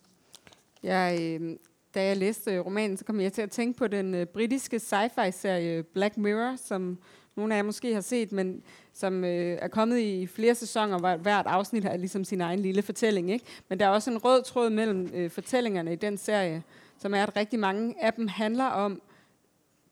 [0.82, 1.56] Jeg, øh,
[1.94, 5.82] da jeg læste romanen, så kom jeg til at tænke på den øh, britiske sci-fi-serie
[5.82, 6.98] Black Mirror, som
[7.38, 11.16] nogle af jer måske har set, men som øh, er kommet i flere sæsoner, hvor
[11.16, 13.30] hvert afsnit har ligesom sin egen lille fortælling.
[13.30, 13.44] Ikke?
[13.68, 16.62] Men der er også en rød tråd mellem øh, fortællingerne i den serie,
[16.98, 19.02] som er, at rigtig mange af dem handler om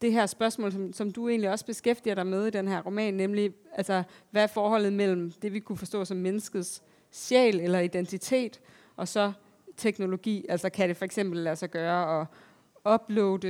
[0.03, 3.15] det her spørgsmål, som, som du egentlig også beskæftiger dig med i den her roman,
[3.15, 8.61] nemlig altså, hvad er forholdet mellem det, vi kunne forstå som menneskets sjæl eller identitet,
[8.97, 9.33] og så
[9.77, 10.47] teknologi.
[10.49, 12.27] Altså kan det for eksempel lade sig gøre at
[12.95, 13.49] uploade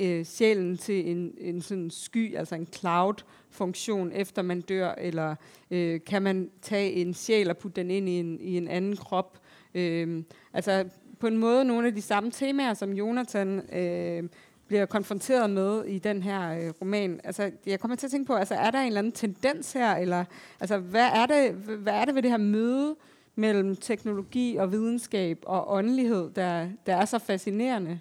[0.00, 5.34] øh, sjælen til en, en sådan sky, altså en cloud-funktion, efter man dør, eller
[5.70, 8.96] øh, kan man tage en sjæl og putte den ind i en, i en anden
[8.96, 9.38] krop.
[9.74, 10.84] Øh, altså
[11.18, 14.28] på en måde nogle af de samme temaer, som Jonathan øh,
[14.66, 17.20] bliver konfronteret med i den her øh, roman.
[17.24, 19.96] Altså, jeg kommer til at tænke på, altså, er der en eller anden tendens her,
[19.96, 20.24] eller
[20.60, 22.96] altså, hvad, er det, hvad er det ved det her møde
[23.34, 28.00] mellem teknologi og videnskab og åndelighed, der, der er så fascinerende?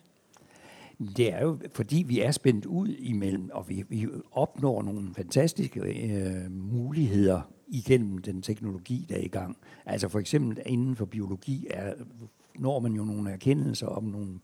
[1.17, 5.79] Det er jo, fordi vi er spændt ud imellem, og vi, vi opnår nogle fantastiske
[5.79, 9.57] øh, muligheder igennem den teknologi, der er i gang.
[9.85, 11.93] Altså for eksempel inden for biologi er,
[12.55, 14.39] når man jo nogle erkendelser om nogle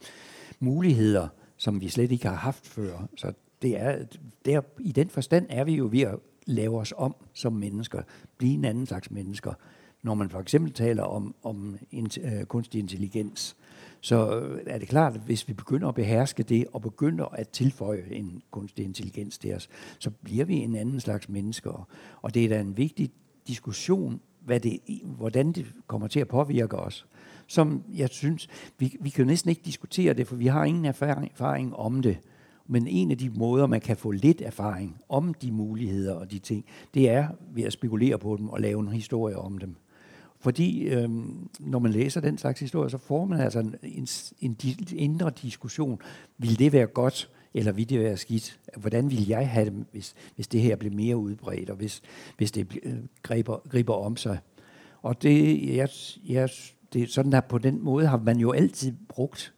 [0.59, 3.07] muligheder, som vi slet ikke har haft før.
[3.17, 4.05] Så det er,
[4.45, 8.01] der, i den forstand er vi jo ved at lave os om som mennesker,
[8.37, 9.53] blive en anden slags mennesker.
[10.03, 13.55] Når man for eksempel taler om, om in, øh, kunstig intelligens,
[14.05, 17.49] så øh, er det klart, at hvis vi begynder at beherske det, og begynder at
[17.49, 21.87] tilføje en kunstig intelligens til os, så bliver vi en anden slags mennesker.
[22.21, 23.11] Og det er da en vigtig
[23.47, 27.05] diskussion, hvad det, hvordan det kommer til at påvirke os.
[27.47, 28.47] Som jeg synes,
[28.79, 32.17] vi, vi kan næsten ikke diskutere det, for vi har ingen erfaring, erfaring om det.
[32.67, 36.39] Men en af de måder, man kan få lidt erfaring om de muligheder og de
[36.39, 39.75] ting, det er ved at spekulere på dem og lave en historie om dem.
[40.45, 44.07] Fordi øhm, når man læser den slags historie, så får man altså en, en,
[44.41, 44.57] en
[44.95, 45.99] indre diskussion.
[46.37, 48.59] Vil det være godt, eller vil det være skidt?
[48.77, 52.01] Hvordan vil jeg have det, hvis, hvis det her bliver mere udbredt, og hvis,
[52.37, 54.39] hvis det øh, griber, griber om sig?
[55.01, 55.89] Og det, jeg,
[56.27, 56.49] jeg,
[56.93, 59.53] det, sådan der, på den måde har man jo altid brugt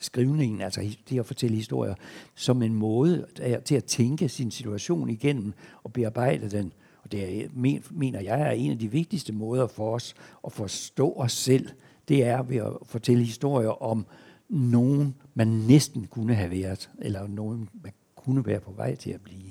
[0.00, 1.94] skrivningen, altså det at fortælle historier,
[2.34, 3.26] som en måde
[3.64, 6.72] til at tænke sin situation igennem og bearbejde den.
[7.06, 7.48] Og det er,
[7.90, 10.14] mener jeg er en af de vigtigste måder for os
[10.46, 11.68] at forstå os selv.
[12.08, 14.06] Det er ved at fortælle historier om
[14.48, 19.20] nogen, man næsten kunne have været, eller nogen, man kunne være på vej til at
[19.20, 19.50] blive.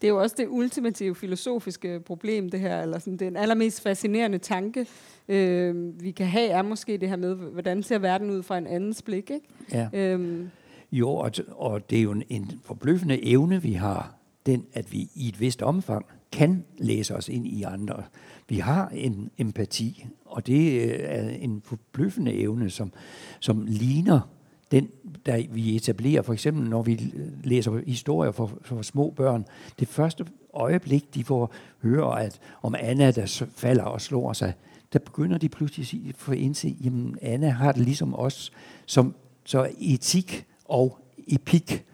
[0.00, 4.38] Det er jo også det ultimative filosofiske problem, det her, eller sådan, den allermest fascinerende
[4.38, 4.86] tanke,
[5.28, 8.66] øh, vi kan have, er måske det her med, hvordan ser verden ud fra en
[8.66, 9.46] andens blik, ikke?
[9.72, 9.88] Ja.
[9.92, 10.50] Øhm.
[10.92, 14.15] Jo, og, og det er jo en, en forbløffende evne, vi har,
[14.46, 18.02] den, at vi i et vist omfang kan læse os ind i andre.
[18.48, 22.92] Vi har en empati, og det øh, er en forbløffende evne, som,
[23.40, 24.20] som ligner
[24.70, 24.88] den,
[25.26, 27.12] der vi etablerer, for eksempel når vi
[27.44, 29.44] læser historier for, for små børn.
[29.78, 34.52] Det første øjeblik, de får høre, at om Anna, der falder og slår sig,
[34.92, 38.52] der begynder de pludselig at få indse, jamen Anna har det ligesom os,
[38.86, 41.84] som så etik og epik,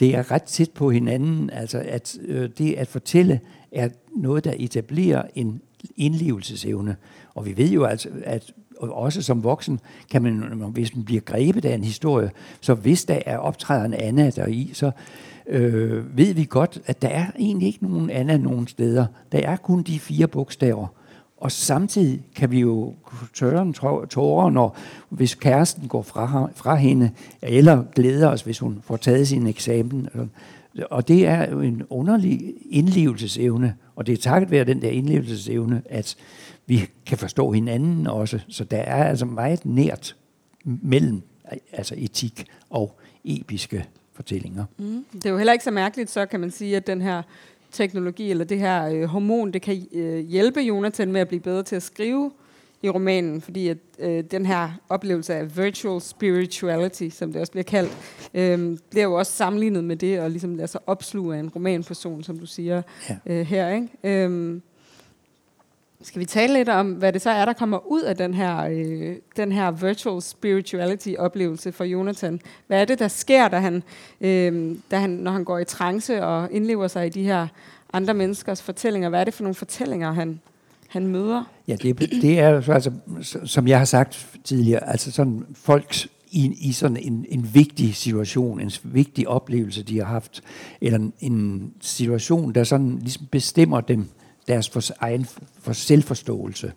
[0.00, 1.50] det er ret tæt på hinanden.
[1.50, 3.40] Altså at øh, det at fortælle
[3.72, 5.60] er noget, der etablerer en
[5.96, 6.96] indlevelsesevne.
[7.34, 9.80] Og vi ved jo altså, at også som voksen,
[10.10, 12.30] kan man, hvis man bliver grebet af en historie,
[12.60, 14.90] så hvis der er optrædende Anna der i, så
[15.46, 19.06] øh, ved vi godt, at der er egentlig ikke nogen Anna nogen steder.
[19.32, 20.86] Der er kun de fire bogstaver.
[21.40, 22.94] Og samtidig kan vi jo
[23.34, 23.74] tørre en
[24.08, 27.10] tårer, når, hvis kæresten går fra, fra hende,
[27.42, 30.08] eller glæder os, hvis hun får taget sin eksamen.
[30.90, 35.82] Og det er jo en underlig indlevelsesevne, og det er takket være den der indlevelsesevne,
[35.84, 36.16] at
[36.66, 38.40] vi kan forstå hinanden også.
[38.48, 40.16] Så der er altså meget nært
[40.64, 41.22] mellem
[41.72, 44.64] altså etik og episke fortællinger.
[44.78, 45.04] Mm.
[45.12, 47.22] Det er jo heller ikke så mærkeligt, så kan man sige, at den her
[47.72, 51.62] teknologi eller det her øh, hormon, det kan øh, hjælpe Jonathan med at blive bedre
[51.62, 52.30] til at skrive
[52.82, 57.64] i romanen, fordi at øh, den her oplevelse af virtual spirituality, som det også bliver
[57.64, 57.96] kaldt,
[58.34, 62.22] øh, bliver jo også sammenlignet med det at ligesom lade sig opsluge af en romanperson,
[62.22, 63.16] som du siger ja.
[63.26, 63.68] øh, her.
[63.68, 64.24] Ikke?
[64.24, 64.60] Øh,
[66.02, 68.58] skal vi tale lidt om, hvad det så er, der kommer ud af den her,
[68.58, 72.40] øh, den her virtual spirituality-oplevelse for Jonathan?
[72.66, 73.82] Hvad er det, der sker, da han,
[74.20, 77.46] øh, da han, når han går i trance og indlever sig i de her
[77.92, 79.08] andre menneskers fortællinger?
[79.08, 80.40] Hvad er det for nogle fortællinger, han,
[80.88, 81.44] han møder?
[81.68, 82.92] Ja, det, det er jo altså,
[83.44, 88.60] som jeg har sagt tidligere, altså sådan folks i, i sådan en, en vigtig situation,
[88.60, 90.42] en vigtig oplevelse, de har haft,
[90.80, 94.08] eller en, en situation, der sådan ligesom bestemmer dem
[94.48, 95.26] deres for, egen
[95.58, 96.72] for selvforståelse,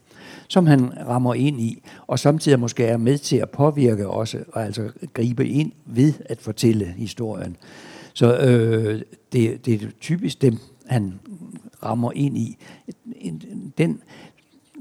[0.47, 4.65] som han rammer ind i, og samtidig måske er med til at påvirke også, og
[4.65, 7.57] altså gribe ind ved at fortælle historien.
[8.13, 11.19] Så øh, det, det er typisk dem, han
[11.84, 12.57] rammer ind i.
[13.77, 14.01] Den,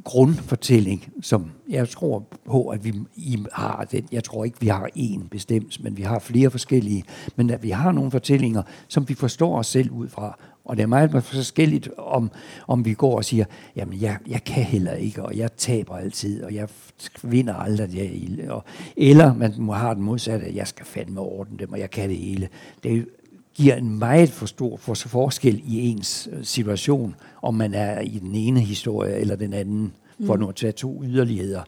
[0.05, 4.09] grundfortælling, som jeg tror på, at vi I har den.
[4.13, 7.05] Jeg tror ikke, vi har én bestemt, men vi har flere forskellige.
[7.37, 10.39] Men at vi har nogle fortællinger, som vi forstår os selv ud fra.
[10.71, 12.31] Og det er meget forskelligt, om,
[12.69, 13.45] om vi går og siger,
[13.77, 16.69] jamen jeg, jeg kan heller ikke, og jeg taber altid, og jeg
[17.23, 17.95] vinder aldrig.
[17.95, 18.65] Jeg, og,
[18.97, 22.09] eller man må have den modsatte, at jeg skal fandme ordne dem, og jeg kan
[22.09, 22.49] det hele.
[22.83, 23.07] Det
[23.55, 28.19] giver en meget for stor for forskel i ens øh, situation, om man er i
[28.19, 29.93] den ene historie eller den anden,
[30.27, 30.41] for mm.
[30.41, 31.63] nu at tage to yderligheder.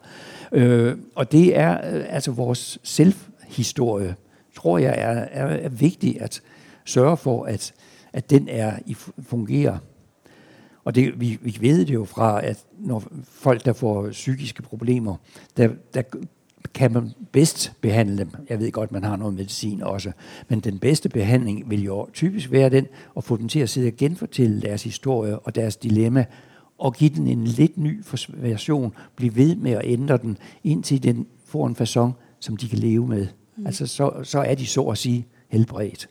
[0.51, 4.15] Øh, og det er øh, altså vores selvhistorie,
[4.55, 6.41] tror jeg, er, er, er vigtigt at
[6.85, 7.73] sørge for, at,
[8.13, 9.77] at den er i fungerer.
[10.83, 15.15] Og det, vi, vi ved det jo fra, at når folk, der får psykiske problemer,
[15.57, 16.03] der, der
[16.73, 18.29] kan man bedst behandle dem.
[18.49, 20.11] Jeg ved godt, man har noget medicin også,
[20.49, 23.87] men den bedste behandling vil jo typisk være den, at få dem til at sidde
[23.87, 26.25] og genfortælle deres historie og deres dilemma,
[26.77, 31.27] og give den en lidt ny version, blive ved med at ændre den, indtil den
[31.45, 33.27] får en façon, som de kan leve med.
[33.57, 33.65] Mm.
[33.65, 36.09] Altså så, så er de så at sige helbredt.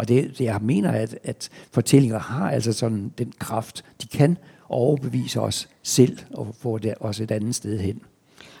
[0.00, 4.38] Og det, det jeg mener, at, at fortællinger har altså sådan den kraft, de kan
[4.68, 8.02] overbevise os selv og få det også et andet sted hen.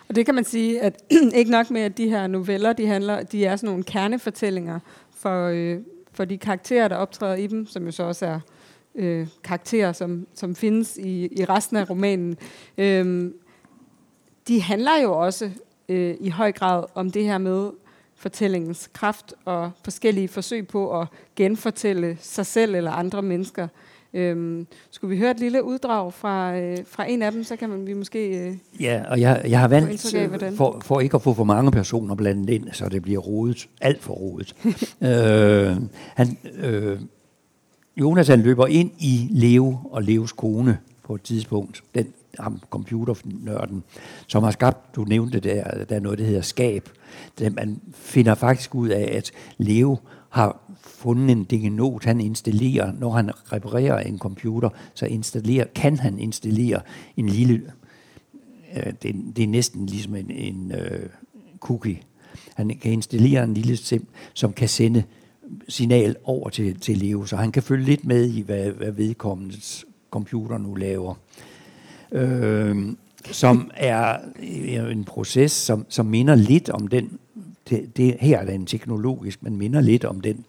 [0.08, 1.02] Og det kan man sige, at
[1.34, 4.78] ikke nok med, at de her noveller, de, handler, de er sådan nogle kernefortællinger
[5.16, 5.78] for, øh,
[6.12, 8.40] for de karakterer, der optræder i dem, som jo så også er
[8.94, 12.36] øh, karakterer, som, som findes i, i resten af romanen.
[12.78, 13.30] Øh,
[14.48, 15.50] de handler jo også
[15.88, 17.70] øh, i høj grad om det her med
[18.20, 23.68] fortællingens kraft og forskellige forsøg på at genfortælle sig selv eller andre mennesker.
[24.14, 27.68] Øhm, skulle vi høre et lille uddrag fra, øh, fra en af dem, så kan
[27.68, 31.22] man, vi måske øh, Ja, og jeg, jeg har valgt af, for, for ikke at
[31.22, 34.54] få for mange personer blandet ind, så det bliver rodet, alt for rodet.
[35.08, 35.76] øh,
[36.14, 37.00] han, øh,
[37.96, 43.82] Jonas han løber ind i Leo og Leos kone på et tidspunkt, den ham computernørden,
[44.26, 46.88] som har skabt, du nævnte der, der er noget, der hedder skab.
[47.38, 49.96] Det, man finder faktisk ud af, at Leo
[50.30, 56.18] har fundet en dignot, han installerer, når han reparerer en computer, så installerer, kan han
[56.18, 56.80] installere
[57.16, 57.72] en lille,
[58.76, 61.08] øh, det, det er næsten ligesom en, en øh,
[61.60, 62.00] cookie.
[62.54, 65.02] Han kan installere en lille sim, som kan sende
[65.68, 69.84] signal over til, til Leo, så han kan følge lidt med i, hvad, hvad vedkommendes
[70.10, 71.14] computer nu laver.
[72.12, 72.76] Øh,
[73.24, 74.16] som er
[74.90, 77.18] en proces, som, som minder lidt om den,
[77.70, 80.44] det, det her er den teknologisk, men minder lidt om den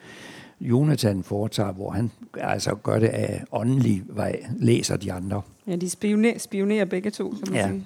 [0.62, 5.42] Jonathan foretager, hvor han altså gør det af åndelig vej, læser de andre.
[5.68, 7.70] Ja, de spionerer, spionerer begge to, kan man ja.
[7.70, 7.86] sige.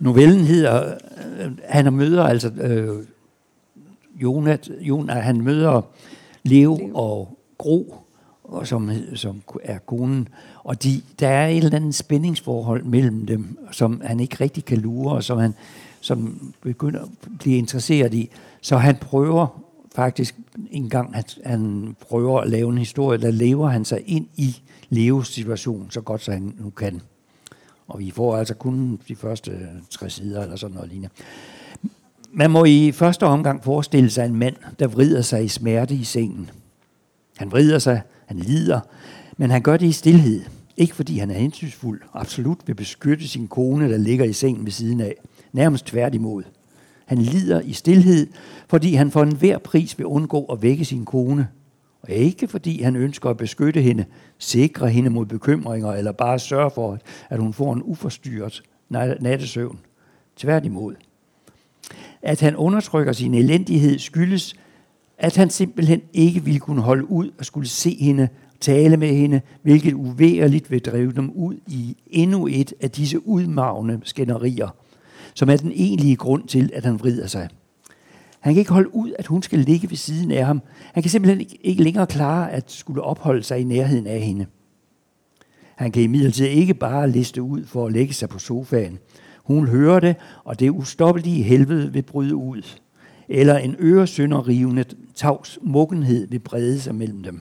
[0.00, 0.94] Novellen hedder,
[1.40, 3.04] øh, han møder altså, øh,
[4.22, 5.82] Jonat, Jonat, han møder
[6.42, 6.90] Leo, Leo.
[6.94, 7.96] og Gro,
[8.48, 10.28] og som, som er konen,
[10.64, 14.78] og de, der er et eller andet spændingsforhold mellem dem, som han ikke rigtig kan
[14.78, 15.54] lure, og som han
[16.00, 17.08] som begynder at
[17.38, 18.30] blive interesseret i.
[18.60, 19.62] Så han prøver
[19.94, 20.34] faktisk
[20.70, 24.56] en gang, at han prøver at lave en historie, der lever han sig ind i
[24.88, 27.00] Leos situation, så godt som han nu kan.
[27.88, 31.14] Og vi får altså kun de første tre sider, eller sådan noget lignende.
[32.32, 36.04] Man må i første omgang forestille sig en mand, der vrider sig i smerte i
[36.04, 36.50] sengen.
[37.36, 38.80] Han vrider sig, han lider,
[39.36, 40.42] men han gør det i stillhed.
[40.76, 44.72] Ikke fordi han er hensynsfuld, absolut vil beskytte sin kone, der ligger i sengen ved
[44.72, 45.14] siden af.
[45.52, 46.42] Nærmest tværtimod.
[47.06, 48.26] Han lider i stillhed,
[48.68, 51.48] fordi han for enhver pris vil undgå at vække sin kone.
[52.02, 54.04] Og ikke fordi han ønsker at beskytte hende,
[54.38, 56.98] sikre hende mod bekymringer, eller bare sørge for,
[57.30, 58.62] at hun får en uforstyrret
[59.20, 59.78] nattesøvn.
[60.36, 60.94] Tværtimod.
[62.22, 64.54] At han undertrykker sin elendighed skyldes,
[65.18, 68.28] at han simpelthen ikke ville kunne holde ud og skulle se hende,
[68.60, 74.00] tale med hende, hvilket uværligt vil drive dem ud i endnu et af disse udmavne
[74.04, 74.68] skænderier–
[75.38, 77.48] som er den egentlige grund til, at han vrider sig.
[78.40, 80.62] Han kan ikke holde ud, at hun skal ligge ved siden af ham.
[80.92, 84.46] Han kan simpelthen ikke længere klare at skulle opholde sig i nærheden af hende.
[85.76, 88.98] Han kan imidlertid ikke bare liste ud for at lægge sig på sofaen.
[89.44, 92.62] Hun hører det, og det ustoppelige helvede vil bryde ud.
[93.28, 97.40] Eller en øresønderrivende tavs muggenhed vil brede sig mellem dem.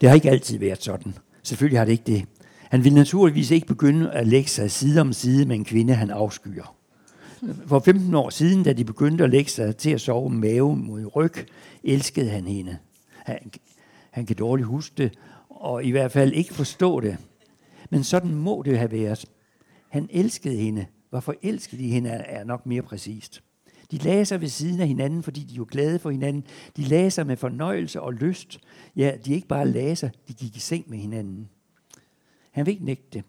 [0.00, 1.14] Det har ikke altid været sådan.
[1.42, 2.24] Selvfølgelig har det ikke det.
[2.70, 6.10] Han vil naturligvis ikke begynde at lægge sig side om side med en kvinde, han
[6.10, 6.76] afskyer.
[7.66, 11.16] For 15 år siden, da de begyndte at lægge sig til at sove mave mod
[11.16, 11.34] ryg,
[11.84, 12.78] elskede han hende.
[13.24, 13.38] Han,
[14.10, 15.18] han kan dårligt huske det,
[15.48, 17.16] og i hvert fald ikke forstå det.
[17.90, 19.24] Men sådan må det have været.
[19.88, 20.86] Han elskede hende.
[21.10, 23.42] Hvorfor elskede i hende er nok mere præcist.
[23.90, 26.44] De lagde sig ved siden af hinanden, fordi de var glade for hinanden.
[26.76, 28.58] De lagde sig med fornøjelse og lyst.
[28.96, 31.48] Ja, de ikke bare lagde sig, de gik i seng med hinanden.
[32.50, 33.24] Han vil ikke nægte det.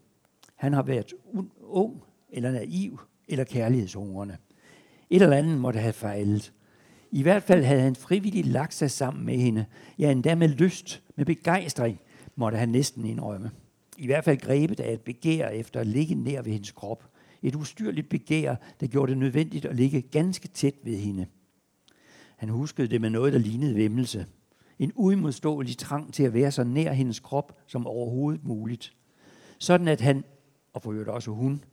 [0.56, 1.14] Han har været
[1.62, 4.36] ung, eller naiv, eller kærlighedshungrende.
[5.10, 6.52] Et eller andet måtte have fejlet.
[7.10, 9.64] I hvert fald havde han frivilligt lagt sig sammen med hende.
[9.98, 12.00] Ja, endda med lyst, med begejstring,
[12.36, 13.50] måtte han næsten indrømme.
[13.98, 17.04] I hvert fald grebet af et begær efter at ligge nær ved hendes krop.
[17.42, 21.26] Et ustyrligt begær, der gjorde det nødvendigt at ligge ganske tæt ved hende.
[22.36, 24.26] Han huskede det med noget, der lignede vemmelse.
[24.78, 28.94] En uimodståelig trang til at være så nær hendes krop som overhovedet muligt.
[29.58, 30.24] Sådan at han,
[30.72, 31.64] og for øvrigt også hun,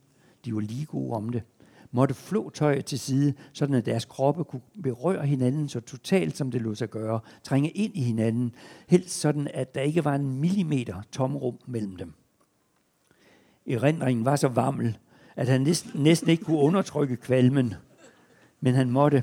[0.44, 1.42] de var lige gode om det,
[1.90, 6.50] måtte flå tøjet til side, sådan at deres kroppe kunne berøre hinanden så totalt, som
[6.50, 8.54] det lod sig gøre, trænge ind i hinanden,
[8.88, 12.12] helst sådan, at der ikke var en millimeter tomrum mellem dem.
[13.66, 14.98] Erindringen var så vammel,
[15.36, 17.74] at han næsten, næsten ikke kunne undertrykke kvalmen,
[18.60, 19.22] men han måtte.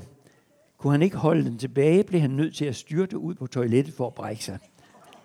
[0.78, 3.94] Kunne han ikke holde den tilbage, blev han nødt til at styrte ud på toilettet
[3.94, 4.58] for at brække sig.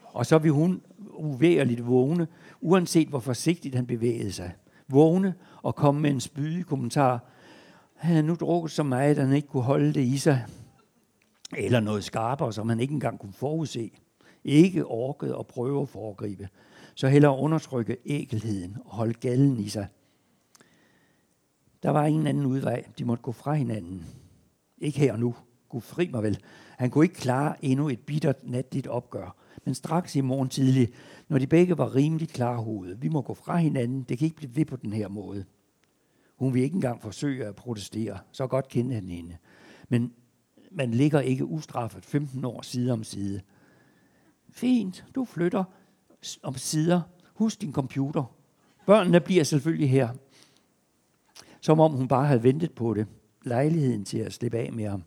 [0.03, 0.81] Og så ville hun
[1.13, 2.27] uværligt vågne,
[2.61, 4.51] uanset hvor forsigtigt han bevægede sig.
[4.87, 7.23] Vågne og komme med en spydig kommentar.
[7.95, 10.45] Han havde nu drukket så meget, at han ikke kunne holde det i sig.
[11.57, 13.91] Eller noget skarpere, som han ikke engang kunne forudse.
[14.43, 16.49] Ikke orkede at prøve at foregribe.
[16.95, 19.87] Så hellere undertrykke ækelheden og holde gallen i sig.
[21.83, 22.83] Der var ingen anden udvej.
[22.97, 24.05] De måtte gå fra hinanden.
[24.77, 25.35] Ikke her og nu.
[25.69, 26.39] Gud fri mig vel.
[26.77, 29.35] Han kunne ikke klare endnu et bittert natligt opgør.
[29.65, 30.89] Men straks i morgen tidlig,
[31.27, 33.01] når de begge var rimelig klarhovedet.
[33.01, 34.03] Vi må gå fra hinanden.
[34.03, 35.45] Det kan ikke blive ved på den her måde.
[36.35, 38.19] Hun vil ikke engang forsøge at protestere.
[38.31, 39.37] Så godt kendte han hende.
[39.89, 40.13] Men
[40.71, 43.41] man ligger ikke ustraffet 15 år side om side.
[44.49, 45.63] Fint, du flytter
[46.43, 47.01] om sider.
[47.33, 48.35] Husk din computer.
[48.85, 50.09] Børnene bliver selvfølgelig her.
[51.61, 53.07] Som om hun bare havde ventet på det.
[53.43, 55.03] Lejligheden til at slippe af med ham.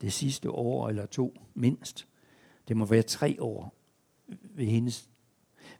[0.00, 2.06] Det sidste år eller to, mindst.
[2.68, 3.74] Det må være tre år
[4.54, 5.10] ved hendes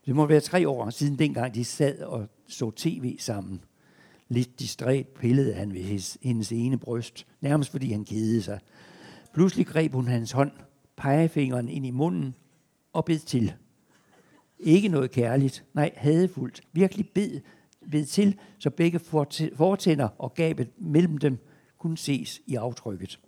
[0.06, 3.60] det må være tre år siden dengang, de sad og så tv sammen.
[4.28, 8.60] Lidt distræt pillede han ved hendes, hendes ene bryst, nærmest fordi han kedede sig.
[9.34, 10.52] Pludselig greb hun hans hånd,
[10.96, 12.34] pegefingeren ind i munden
[12.92, 13.52] og bed til.
[14.58, 16.60] Ikke noget kærligt, nej, hadefuldt.
[16.72, 17.40] Virkelig bed,
[17.86, 18.98] ved til, så begge
[19.56, 21.38] fortænder og gabet mellem dem
[21.78, 23.20] kunne ses i aftrykket.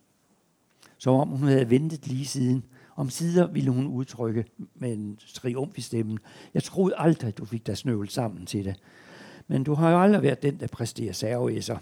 [0.98, 2.64] Som om hun havde ventet lige siden.
[2.96, 4.44] Om sider ville hun udtrykke
[4.74, 6.18] med en triumf i stemmen.
[6.54, 8.76] Jeg troede aldrig, du fik dig snøvlet sammen til det.
[9.48, 11.78] Men du har jo aldrig været den, der præsterer serveæsser.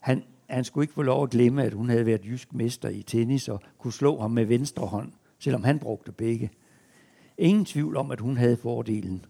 [0.00, 3.02] Han, han skulle ikke få lov at glemme, at hun havde været jysk mester i
[3.02, 6.50] tennis og kunne slå ham med venstre hånd, selvom han brugte begge.
[7.38, 9.24] Ingen tvivl om, at hun havde fordelen.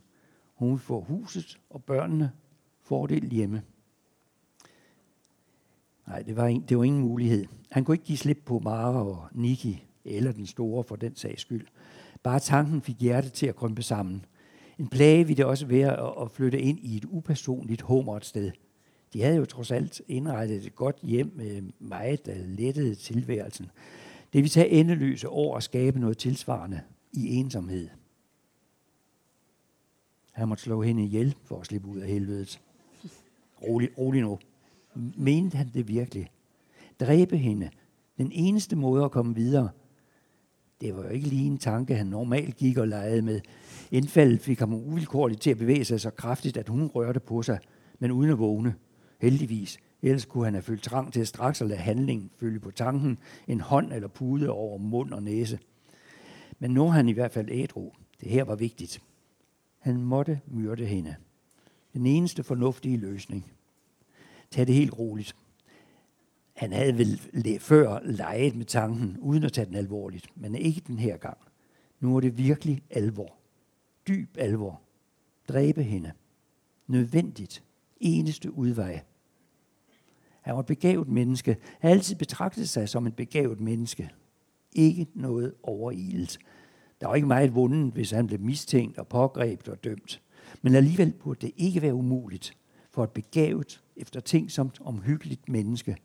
[0.55, 2.33] Hun får huset og børnene
[2.83, 3.63] får det hjemme.
[6.07, 7.47] Nej, det var, det var ingen mulighed.
[7.71, 11.41] Han kunne ikke give slip på Mara og Niki, eller den store for den sags
[11.41, 11.67] skyld.
[12.23, 14.25] Bare tanken fik hjertet til at krympe sammen.
[14.79, 18.53] En plage ville det også være at flytte ind i et upersonligt homert sted.
[19.13, 23.71] De havde jo trods alt indrettet et godt hjem med meget, der lettede tilværelsen.
[24.33, 26.81] Det ville tage endeløse år at skabe noget tilsvarende
[27.13, 27.89] i ensomhed.
[30.35, 32.61] Han måtte slå hende ihjel for at slippe ud af helvedet.
[33.63, 34.39] Rolig, rolig nu.
[35.17, 36.31] Mente han det virkelig?
[37.01, 37.71] Dræbe hende.
[38.19, 39.69] Den eneste måde at komme videre.
[40.81, 43.41] Det var jo ikke lige en tanke, han normalt gik og legede med.
[43.91, 47.59] Indfaldet fik ham uvilkårligt til at bevæge sig så kraftigt, at hun rørte på sig,
[47.99, 48.75] men uden at vågne.
[49.21, 49.79] Heldigvis.
[50.03, 53.19] Ellers kunne han have følt trang til at straks at lade handlingen følge på tanken,
[53.49, 55.59] en hånd eller pude over mund og næse.
[56.59, 57.91] Men nu han i hvert fald ædru.
[58.21, 59.03] Det her var vigtigt.
[59.85, 61.17] Han måtte myrde hende.
[61.93, 63.53] Den eneste fornuftige løsning.
[64.51, 65.37] Tag det helt roligt.
[66.57, 67.21] Han havde vel
[67.61, 71.39] før leget med tanken, uden at tage den alvorligt, men ikke den her gang.
[72.01, 73.37] Nu er det virkelig alvor.
[74.09, 74.81] Dyb alvor.
[75.49, 76.13] Dræbe hende.
[76.87, 77.65] Nødvendigt.
[78.01, 79.03] Eneste udvej.
[80.41, 81.57] Han var et begavet menneske.
[81.81, 84.11] Han altid betragtet sig som et begavet menneske.
[84.73, 86.39] Ikke noget overilet.
[87.01, 90.23] Der var ikke meget vundet, hvis han blev mistænkt og pågrebet og dømt.
[90.63, 92.57] Men alligevel burde det ikke være umuligt
[92.91, 95.97] for et begavet, eftertænksomt, omhyggeligt menneske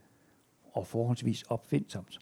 [0.73, 2.19] og forholdsvis opfindsomt.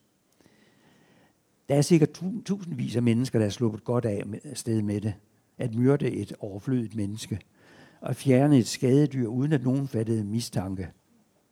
[1.69, 2.09] Der er sikkert
[2.45, 5.13] tusindvis af mennesker, der er sluppet godt af sted med det.
[5.57, 7.39] At myrde et overflødigt menneske.
[8.01, 10.87] Og fjerne et skadedyr, uden at nogen fattede mistanke.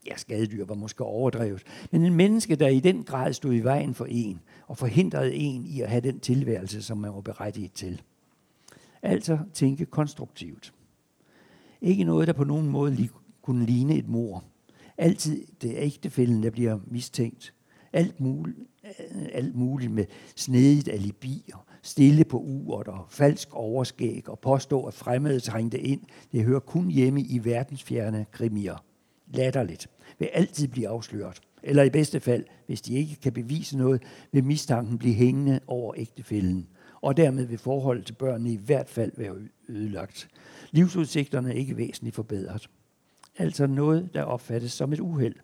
[0.06, 1.64] Ja, skadedyr var måske overdrevet.
[1.92, 5.66] Men en menneske, der i den grad stod i vejen for en, og forhindrede en
[5.66, 8.02] i at have den tilværelse, som man var berettiget til.
[9.02, 10.74] Altså tænke konstruktivt.
[11.82, 13.10] Ikke noget, der på nogen måde
[13.42, 14.44] kunne ligne et mor.
[14.98, 17.54] Altid det er ægtefælden, der bliver mistænkt.
[17.94, 18.58] alt muligt,
[19.32, 24.94] alt muligt med snedigt alibi og stille på uret og falsk overskæg og påstå, at
[24.94, 26.02] fremmede trængte ind.
[26.32, 28.84] Det hører kun hjemme i verdensfjerne krimier.
[29.28, 29.90] Latterligt.
[30.20, 31.42] Vil altid blive afsløret.
[31.64, 35.94] Eller i bedste fald, hvis de ikke kan bevise noget, vil mistanken blive hængende over
[35.98, 36.68] ægtefælden.
[37.02, 39.36] Og dermed vil forholdet til børnene i hvert fald være
[39.70, 40.28] ødelagt.
[40.72, 42.70] Livsudsigterne er ikke væsentligt forbedret.
[43.38, 45.36] Altså noget, der opfattes som et uheld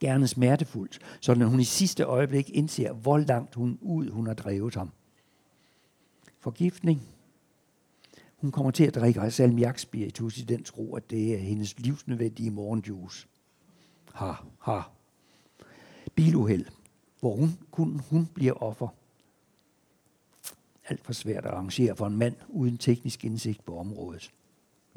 [0.00, 4.34] gerne smertefuldt, så når hun i sidste øjeblik indser, hvor langt hun ud hun har
[4.34, 4.90] drevet ham.
[6.40, 7.02] Forgiftning.
[8.36, 13.28] Hun kommer til at drikke salmiakspiritus i den tro, at det er hendes livsnødvendige morgenjuice.
[14.12, 14.80] Ha, ha.
[16.14, 16.66] Biluheld,
[17.20, 18.88] hvor hun, kun hun bliver offer.
[20.88, 24.32] Alt for svært at arrangere for en mand uden teknisk indsigt på området.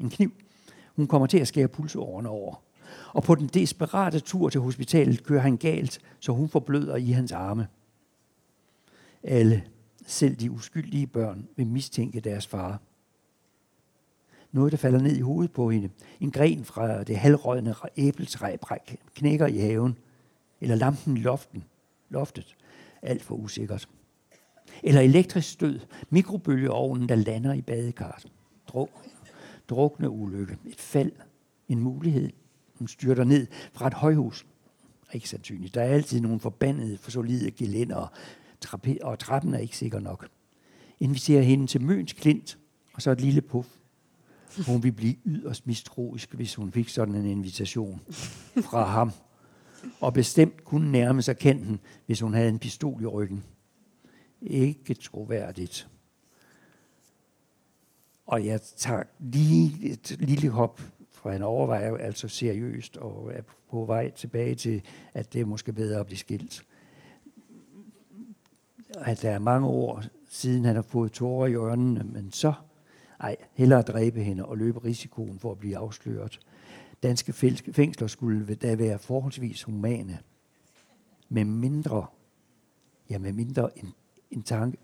[0.00, 0.32] En kniv.
[0.96, 2.62] Hun kommer til at skære pulsårene over.
[3.12, 7.32] Og på den desperate tur til hospitalet kører han galt, så hun forbløder i hans
[7.32, 7.68] arme.
[9.22, 9.64] Alle,
[10.06, 12.80] selv de uskyldige børn, vil mistænke deres far.
[14.56, 15.90] Noget, der falder ned i hovedet på hende.
[16.20, 18.56] En gren fra det halvrødne æbletræ
[19.14, 19.98] knækker i haven.
[20.60, 21.64] Eller lampen i loften.
[22.08, 22.56] loftet.
[23.02, 23.88] Alt for usikkert.
[24.82, 25.80] Eller elektrisk stød.
[26.10, 28.32] Mikrobølgeovnen, der lander i badekarret.
[28.68, 28.90] Druk,
[29.68, 30.58] drukne ulykke.
[30.66, 31.12] Et fald.
[31.68, 32.30] En mulighed.
[32.78, 34.46] Hun styrter ned fra et højhus.
[35.12, 35.74] Ikke sandsynligt.
[35.74, 38.12] Der er altid nogle forbandede, for solide gelænder,
[39.02, 40.28] og trappen er ikke sikker nok.
[41.00, 42.58] Inviterer hende til Møns Klint,
[42.94, 43.68] og så et lille puff.
[44.66, 48.00] Hun ville blive yderst mistroisk, hvis hun fik sådan en invitation
[48.70, 49.12] fra ham.
[50.00, 53.44] Og bestemt kunne nærme sig kenten, hvis hun havde en pistol i ryggen.
[54.42, 55.88] Ikke troværdigt.
[58.26, 60.80] Og jeg tager lige et lille hop
[61.26, 64.82] for han overvejer altså seriøst og er på vej tilbage til,
[65.14, 66.62] at det er måske bedre at blive skilt.
[68.94, 72.52] At der er mange år siden, han har fået tårer i ørnene, men så,
[73.20, 76.40] ej, hellere dræbe hende og løbe risikoen for at blive afsløret.
[77.02, 77.32] Danske
[77.72, 80.18] fængsler skulle da være forholdsvis humane.
[81.28, 82.06] Med mindre,
[83.10, 83.92] ja med mindre en,
[84.30, 84.78] en tanke,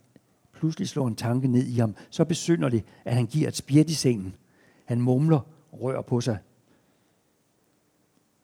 [0.53, 3.91] pludselig slår en tanke ned i ham, så besynder det, at han giver et spjæt
[3.91, 4.35] i sengen.
[4.85, 5.41] Han mumler
[5.73, 6.39] rører på sig.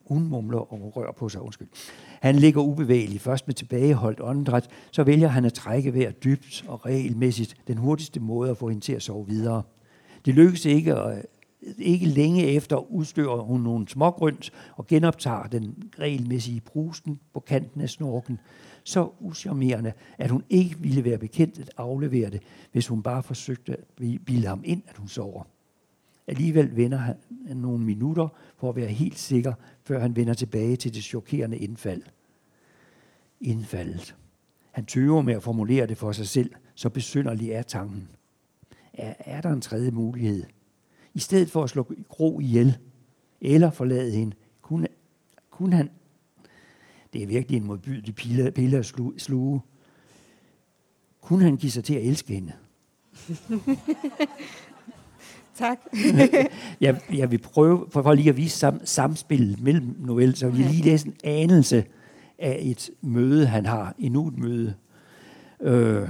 [0.05, 1.69] Hun mumler og rører på sig, undskyld.
[2.23, 6.87] Han ligger ubevægelig, først med tilbageholdt åndedræt, så vælger han at trække vejret dybt og
[6.87, 9.63] regelmæssigt, den hurtigste måde at få hende til at sove videre.
[10.29, 11.23] Det lykkes ikke, og
[11.79, 17.91] ikke længe efter udstører hun nogle smågrønt og genoptager den regelmæssige brusen på kanten af
[17.91, 18.39] snorken.
[18.85, 23.73] Så uschammerende, at hun ikke ville være bekendt at aflevere det, hvis hun bare forsøgte
[23.73, 23.85] at
[24.27, 25.43] bilde ham ind, at hun sover.
[26.27, 27.17] Alligevel vender han
[27.57, 29.53] nogle minutter for at være helt sikker,
[29.85, 32.03] før han vender tilbage til det chokerende indfald.
[33.41, 34.17] Indfaldet.
[34.71, 38.09] Han tøver med at formulere det for sig selv, så besynderlig er tanken.
[38.99, 40.45] Er, er der en tredje mulighed?
[41.15, 42.79] I stedet for at slå Gro ihjel,
[43.41, 44.89] eller forlade hende, kunne,
[45.51, 45.91] kunne han...
[47.13, 49.61] Det er virkelig en modbydelig pille, pille at sluge.
[51.21, 52.53] Kunne han give sig til at elske hende?
[55.59, 55.79] Tak.
[56.81, 60.63] jeg, jeg vil prøve, for, for lige at vise sam, samspillet mellem novellen, så vi
[60.63, 61.85] lige læse en anelse
[62.39, 63.95] af et møde, han har.
[63.99, 64.75] Endnu et møde.
[65.61, 66.09] Øh,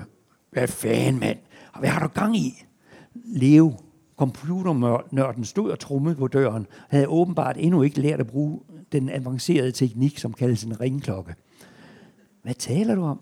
[0.50, 1.38] hvad fanden, mand?
[1.78, 2.64] Hvad har du gang i?
[3.28, 3.72] Leo,
[4.16, 8.60] computernørden, stod og trummede på døren, havde åbenbart endnu ikke lært at bruge
[8.92, 11.34] den avancerede teknik, som kaldes en ringklokke.
[12.42, 13.20] Hvad taler du om?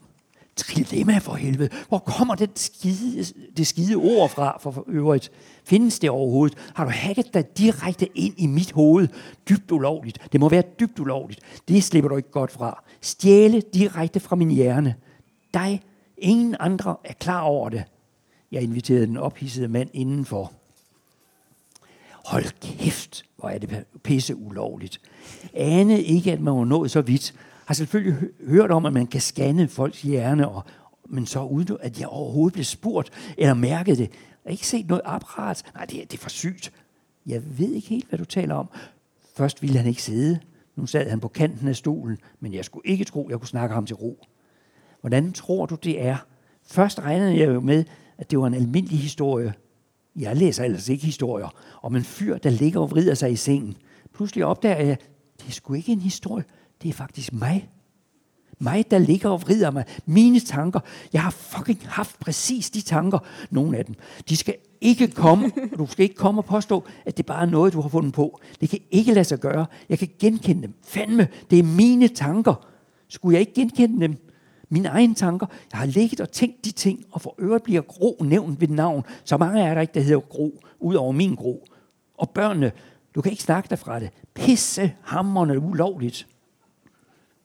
[0.56, 1.68] Trilemma for helvede.
[1.88, 3.24] Hvor kommer det skide,
[3.56, 5.30] det skide ord fra for øvrigt?
[5.64, 6.58] Findes det overhovedet?
[6.74, 9.08] Har du hacket dig direkte ind i mit hoved?
[9.48, 10.28] Dybt ulovligt.
[10.32, 11.40] Det må være dybt ulovligt.
[11.68, 12.84] Det slipper du ikke godt fra.
[13.00, 14.94] Stjæle direkte fra min hjerne.
[15.54, 15.82] Dig,
[16.18, 17.84] ingen andre er klar over det.
[18.52, 20.52] Jeg inviterede den ophissede mand indenfor.
[22.24, 25.00] Hold kæft, hvor er det pisse ulovligt.
[25.54, 27.34] Ane ikke, at man var nået så vidt,
[27.66, 30.64] har selvfølgelig hørt om, at man kan scanne folks hjerne, og,
[31.08, 34.10] men så uden at jeg overhovedet blev spurgt eller mærket det.
[34.10, 34.10] Jeg
[34.44, 35.62] har ikke set noget apparat.
[35.74, 36.72] Nej, det, er, det er for sygt.
[37.26, 38.68] Jeg ved ikke helt, hvad du taler om.
[39.36, 40.40] Først ville han ikke sidde.
[40.76, 43.74] Nu sad han på kanten af stolen, men jeg skulle ikke tro, jeg kunne snakke
[43.74, 44.26] ham til ro.
[45.00, 46.16] Hvordan tror du, det er?
[46.66, 47.84] Først regnede jeg jo med,
[48.18, 49.54] at det var en almindelig historie.
[50.16, 51.48] Jeg læser ellers ikke historier
[51.82, 53.76] om en fyr, der ligger og vrider sig i sengen.
[54.14, 55.10] Pludselig opdager jeg, at
[55.40, 56.44] det er sgu ikke en historie
[56.82, 57.68] det er faktisk mig.
[58.58, 59.84] Mig, der ligger og vrider mig.
[60.06, 60.80] Mine tanker.
[61.12, 63.18] Jeg har fucking haft præcis de tanker.
[63.50, 63.94] Nogle af dem.
[64.28, 65.52] De skal ikke komme.
[65.78, 68.40] Du skal ikke komme og påstå, at det bare er noget, du har fundet på.
[68.60, 69.66] Det kan ikke lade sig gøre.
[69.88, 70.74] Jeg kan genkende dem.
[70.84, 72.66] Fandme, det er mine tanker.
[73.08, 74.25] Skulle jeg ikke genkende dem?
[74.68, 75.46] Mine egne tanker.
[75.72, 79.02] Jeg har ligget og tænkt de ting, og for øvrigt bliver Gro nævnt ved navn.
[79.24, 81.66] Så mange er der ikke, der hedder Gro, ud over min Gro.
[82.14, 82.72] Og børnene,
[83.14, 84.10] du kan ikke snakke dig fra det.
[84.34, 86.26] Pisse hammerne ulovligt.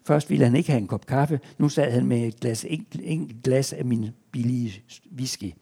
[0.06, 1.40] Først ville han ikke have en kop kaffe.
[1.58, 4.84] Nu sad han med et glas, enkelt, enkelt glas af min billige
[5.16, 5.54] whisky.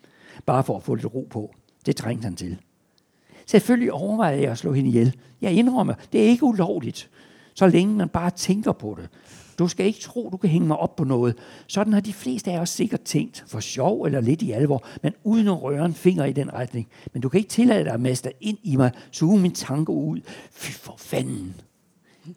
[0.45, 1.53] Bare for at få lidt ro på.
[1.85, 2.57] Det trængte han til.
[3.45, 5.15] Selvfølgelig overvejede jeg at slå hende ihjel.
[5.41, 7.09] Jeg indrømmer, det er ikke ulovligt,
[7.53, 9.09] så længe man bare tænker på det.
[9.59, 11.35] Du skal ikke tro, du kan hænge mig op på noget.
[11.67, 15.13] Sådan har de fleste af os sikkert tænkt, for sjov eller lidt i alvor, men
[15.23, 16.87] uden at røre en finger i den retning.
[17.13, 20.19] Men du kan ikke tillade dig at mester ind i mig, suge min tanke ud.
[20.51, 21.55] Fy for fanden.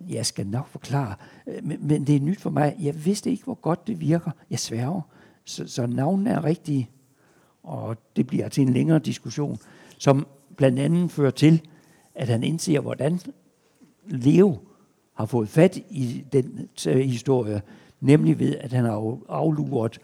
[0.08, 1.14] Jeg skal nok forklare,
[1.46, 2.76] øh, men, men det er nyt for mig.
[2.80, 4.30] Jeg vidste ikke, hvor godt det virker.
[4.50, 5.00] Jeg sværger.
[5.44, 6.90] Så, så navnene er rigtige,
[7.62, 9.58] og det bliver til en længere diskussion,
[9.98, 11.62] som blandt andet fører til,
[12.14, 13.20] at han indser, hvordan
[14.06, 14.58] Leo
[15.14, 17.62] har fået fat i den øh, historie,
[18.00, 19.98] nemlig ved, at han har afluret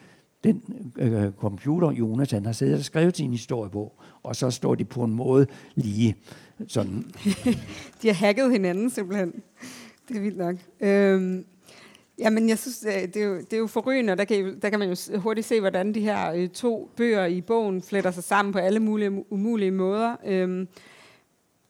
[0.45, 0.63] den
[0.99, 3.93] øh, computer, Jonathan har siddet og skrevet sin historie på,
[4.23, 6.17] og så står de på en måde lige
[6.67, 7.05] sådan.
[8.03, 9.33] de har hacket hinanden simpelthen.
[10.09, 10.57] Det er vildt nok.
[10.81, 11.45] Øhm,
[12.19, 14.71] jamen, jeg synes, øh, det er jo, det er jo forrygende, og der kan, der
[14.71, 18.25] kan man jo hurtigt se, hvordan de her øh, to bøger i bogen fletter sig
[18.25, 20.17] sammen på alle mulige umulige måder.
[20.27, 20.69] Øhm,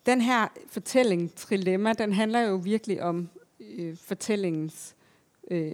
[0.09, 3.28] den her fortælling, Trilemma, den handler jo virkelig om
[3.61, 4.96] øh, fortællingens
[5.50, 5.72] øh,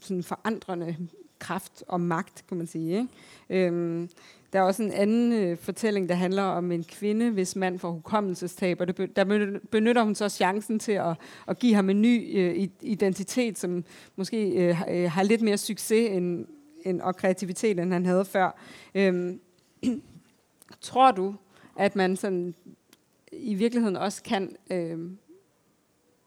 [0.00, 0.96] sådan forandrende
[1.38, 2.98] kraft og magt, kan man sige.
[2.98, 3.66] Ikke?
[3.66, 4.08] Øhm,
[4.52, 7.90] der er også en anden øh, fortælling, der handler om en kvinde, hvis mand får
[7.90, 11.16] hukommelsestab, og det, der benytter hun så chancen til at,
[11.48, 13.84] at give ham en ny øh, identitet, som
[14.16, 16.46] måske øh, øh, har lidt mere succes end,
[16.84, 18.58] end, og kreativitet, end han havde før.
[18.94, 19.40] Øhm,
[20.80, 21.34] tror du,
[21.76, 22.54] at man sådan
[23.38, 24.98] i virkeligheden også kan øh,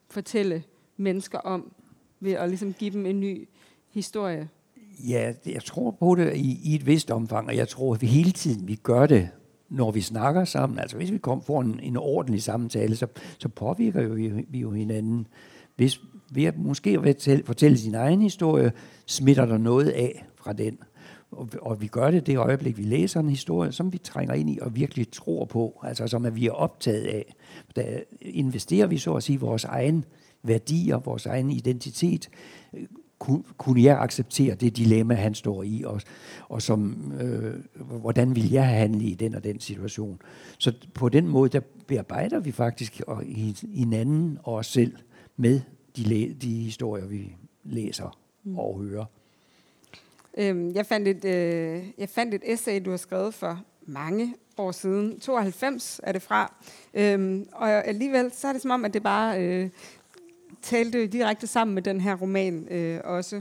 [0.10, 0.64] fortælle
[0.97, 1.72] mennesker om,
[2.20, 3.47] ved at ligesom give dem en ny
[3.89, 4.49] historie?
[5.08, 8.08] Ja, jeg tror på det i, i et vist omfang, og jeg tror, at vi
[8.08, 9.30] hele tiden vi gør det,
[9.70, 10.80] når vi snakker sammen.
[10.80, 14.60] Altså hvis vi kom, får en, en ordentlig samtale, så, så påvirker jo vi, vi
[14.60, 15.28] jo hinanden.
[15.76, 16.01] Hvis
[16.32, 18.72] ved at måske at fortælle sin egen historie,
[19.05, 20.78] smitter der noget af fra den.
[21.32, 24.50] Og, og vi gør det det øjeblik, vi læser en historie, som vi trænger ind
[24.50, 27.36] i og virkelig tror på, altså som at vi er optaget af.
[27.76, 27.84] Der
[28.22, 30.06] investerer vi så at sige vores egen
[30.44, 32.30] værdier, vores egen identitet,
[33.58, 36.02] kunne jeg acceptere det dilemma, han står i, og,
[36.50, 37.54] og som, øh,
[38.00, 40.22] hvordan vil jeg handle i den og den situation.
[40.58, 43.02] Så på den måde, der bearbejder vi faktisk
[43.74, 44.94] hinanden og os selv
[45.38, 45.62] med
[45.98, 48.18] de, de historier, vi læser
[48.56, 49.06] og hører.
[50.38, 54.72] Øhm, jeg, fandt et, øh, jeg fandt et essay, du har skrevet for mange år
[54.72, 55.20] siden.
[55.20, 56.54] 92 er det fra.
[56.94, 59.70] Øhm, og alligevel, så er det som om, at det bare øh,
[60.62, 63.36] talte direkte sammen med den her roman øh, også.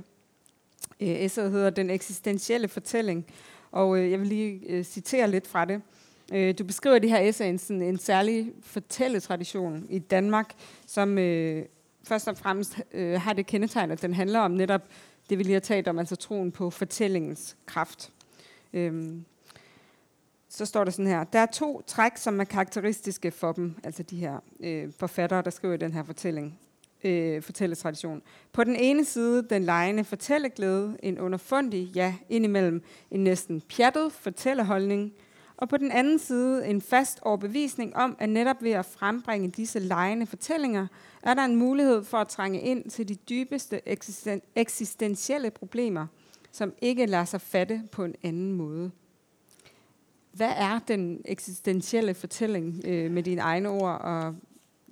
[1.01, 3.26] Øh, essayet hedder Den eksistentielle fortælling,
[3.72, 5.82] og øh, jeg vil lige øh, citere lidt fra det.
[6.32, 10.53] Øh, du beskriver det her essay en, sådan en særlig fortælletradition i Danmark,
[10.86, 11.64] som øh,
[12.05, 14.82] først og fremmest øh, har det kendetegn, at den handler om netop
[15.30, 18.12] det, vi lige har talt om, altså troen på fortællingens kraft.
[18.72, 19.24] Øhm,
[20.48, 24.02] så står der sådan her, der er to træk, som er karakteristiske for dem, altså
[24.02, 26.58] de her øh, forfattere, der skriver den her fortælling
[27.04, 28.22] øh, fortælletradition.
[28.52, 35.12] På den ene side den lejende fortælleglæde, en underfundig, ja, indimellem en næsten pjattet fortælleholdning,
[35.59, 39.78] og på den anden side en fast overbevisning om, at netop ved at frembringe disse
[39.78, 40.86] lejende fortællinger,
[41.22, 46.07] er der en mulighed for at trænge ind til de dybeste eksisten- eksistentielle problemer,
[46.52, 48.90] som ikke lader sig fatte på en anden måde.
[50.32, 54.34] Hvad er den eksistentielle fortælling øh, med dine egne ord, og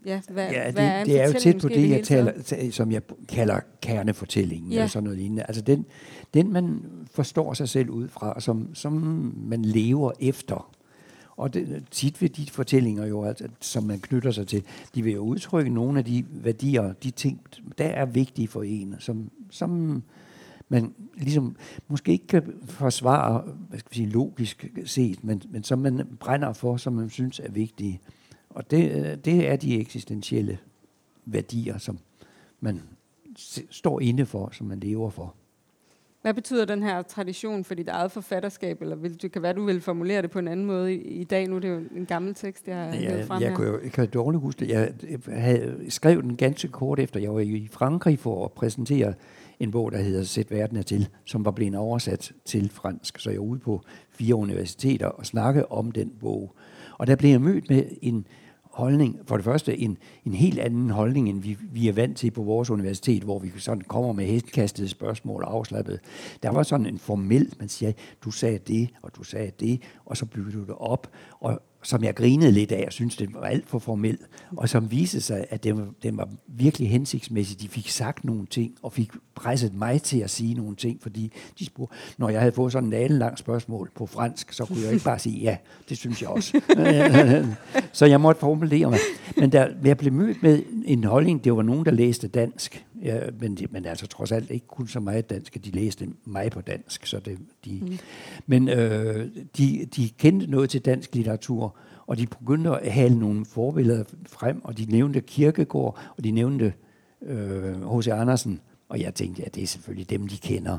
[0.07, 2.33] Ja, hvad, ja det, hvad er, det er jo tæt på det, jeg taler,
[2.71, 4.77] som jeg kalder kernefortællingen, ja.
[4.77, 5.43] eller sådan noget lignende.
[5.43, 5.87] Altså den,
[6.35, 8.93] den, man forstår sig selv ud fra, som, som
[9.37, 10.75] man lever efter.
[11.37, 15.13] Og det, tit vil de fortællinger jo, altså, som man knytter sig til, de vil
[15.13, 17.41] jo udtrykke nogle af de værdier, de ting,
[17.79, 20.03] der er vigtige for en, som, som
[20.69, 21.57] man ligesom
[21.89, 26.53] måske ikke kan forsvare, hvad skal vi sige, logisk set, men, men som man brænder
[26.53, 28.01] for, som man synes er vigtige.
[28.55, 30.59] Og det, det er de eksistentielle
[31.25, 31.99] værdier, som
[32.61, 32.83] man
[33.71, 35.35] står inde for, som man lever for.
[36.23, 38.83] Hvad betyder den her tradition for dit eget forfatterskab?
[38.83, 41.25] Eller vil, det kan være, du vil formulere det på en anden måde i, i
[41.25, 41.49] dag.
[41.49, 43.57] Nu det er det jo en gammel tekst, jeg har ja, frem jeg, her.
[43.57, 44.69] Kunne jo, jeg kan dårligt huske det.
[44.69, 44.93] Jeg,
[45.29, 47.21] havde skrevet den ganske kort efter.
[47.21, 49.15] Jeg var i Frankrig for at præsentere
[49.61, 53.19] en bog, der hedder Sæt verden er til, som var blevet oversat til fransk.
[53.19, 56.55] Så jeg var ude på fire universiteter og snakke om den bog.
[56.99, 58.27] Og der blev jeg mødt med en
[58.75, 62.31] holdning, for det første en, en helt anden holdning, end vi, vi er vant til
[62.31, 66.01] på vores universitet, hvor vi sådan kommer med hestkastede spørgsmål og afslappet.
[66.43, 67.93] Der var sådan en formel, man siger,
[68.25, 71.11] du sagde det, og du sagde det, og så bygger du det op.
[71.41, 74.19] Og, som jeg grinede lidt af, jeg synes, det var alt for formel,
[74.57, 77.61] og som viste sig, at det var, det var virkelig hensigtsmæssigt.
[77.61, 81.33] De fik sagt nogle ting, og fik presset mig til at sige nogle ting, fordi
[81.59, 84.93] de spurgte, når jeg havde fået sådan en lang spørgsmål på fransk, så kunne jeg
[84.93, 85.57] ikke bare sige, ja,
[85.89, 86.61] det synes jeg også.
[87.93, 88.99] så jeg måtte formulere mig.
[89.37, 93.21] Men der, jeg blev mødt med en holdning, det var nogen, der læste dansk, ja,
[93.41, 96.51] men, de, men altså trods alt ikke kun så meget dansk, at de læste mig
[96.51, 97.07] på dansk.
[97.07, 97.99] Så det, de, mm.
[98.47, 99.29] Men øh,
[99.59, 101.77] de, de kendte noget til dansk litteratur,
[102.07, 106.73] og de begyndte at hale nogle forbilleder frem, og de nævnte Kirkegård, og de nævnte
[107.23, 108.09] H.C.
[108.09, 110.79] Øh, Andersen, og jeg tænkte, ja, det er selvfølgelig dem, de kender.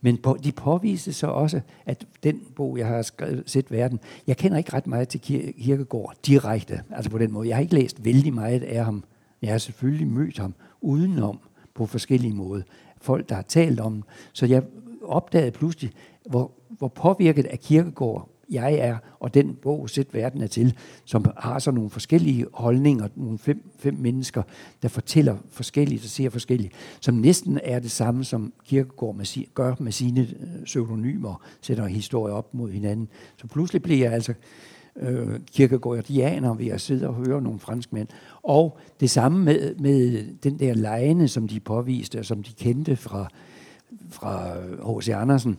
[0.00, 4.36] Men på, de påviste så også, at den bog, jeg har skrevet, set verden, jeg
[4.36, 7.48] kender ikke ret meget til Kirkegård direkte, altså på den måde.
[7.48, 9.04] Jeg har ikke læst vældig meget af ham.
[9.42, 10.54] Jeg har selvfølgelig mødt ham
[10.84, 11.38] udenom
[11.74, 12.62] på forskellige måder.
[13.00, 14.62] Folk, der har talt om Så jeg
[15.02, 15.92] opdagede pludselig,
[16.30, 20.74] hvor, hvor påvirket af Kirkegård jeg er, og den bog, Sæt verden er til,
[21.04, 24.42] som har så nogle forskellige holdninger, nogle fem, fem mennesker,
[24.82, 29.74] der fortæller forskelligt, og ser forskelligt, som næsten er det samme, som Kierkegaard med, gør
[29.78, 33.08] med sine øh, pseudonymer, sætter historier op mod hinanden.
[33.36, 34.34] Så pludselig bliver jeg altså
[34.96, 38.08] øh, kirkegårdianer ved at sidde og høre nogle franskmænd.
[38.42, 42.96] Og det samme med, med den der lejene, som de påviste, og som de kendte
[42.96, 43.28] fra
[44.10, 44.54] fra
[44.98, 45.08] H.C.
[45.08, 45.58] Andersen,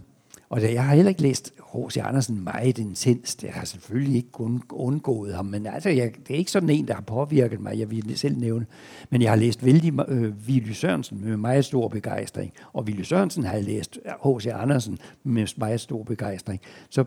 [0.49, 1.97] og jeg har heller ikke læst H.C.
[1.97, 3.43] Andersen meget intenst.
[3.43, 6.87] Jeg har selvfølgelig ikke kun undgået ham, men altså, jeg, det er ikke sådan en,
[6.87, 8.65] der har påvirket mig, jeg vil selv nævne.
[9.09, 13.43] Men jeg har læst vældig øh, Willy Sørensen med meget stor begejstring, og Willy Sørensen
[13.43, 14.47] har læst H.C.
[14.47, 16.61] Andersen med meget stor begejstring.
[16.89, 17.05] Så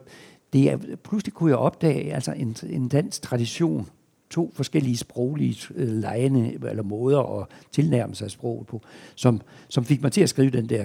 [0.52, 3.88] det er, pludselig kunne jeg opdage altså en, en dansk tradition,
[4.30, 8.82] to forskellige sproglige øh, lejende, eller måder at tilnærme sig sproget på,
[9.14, 10.84] som, som fik mig til at skrive den der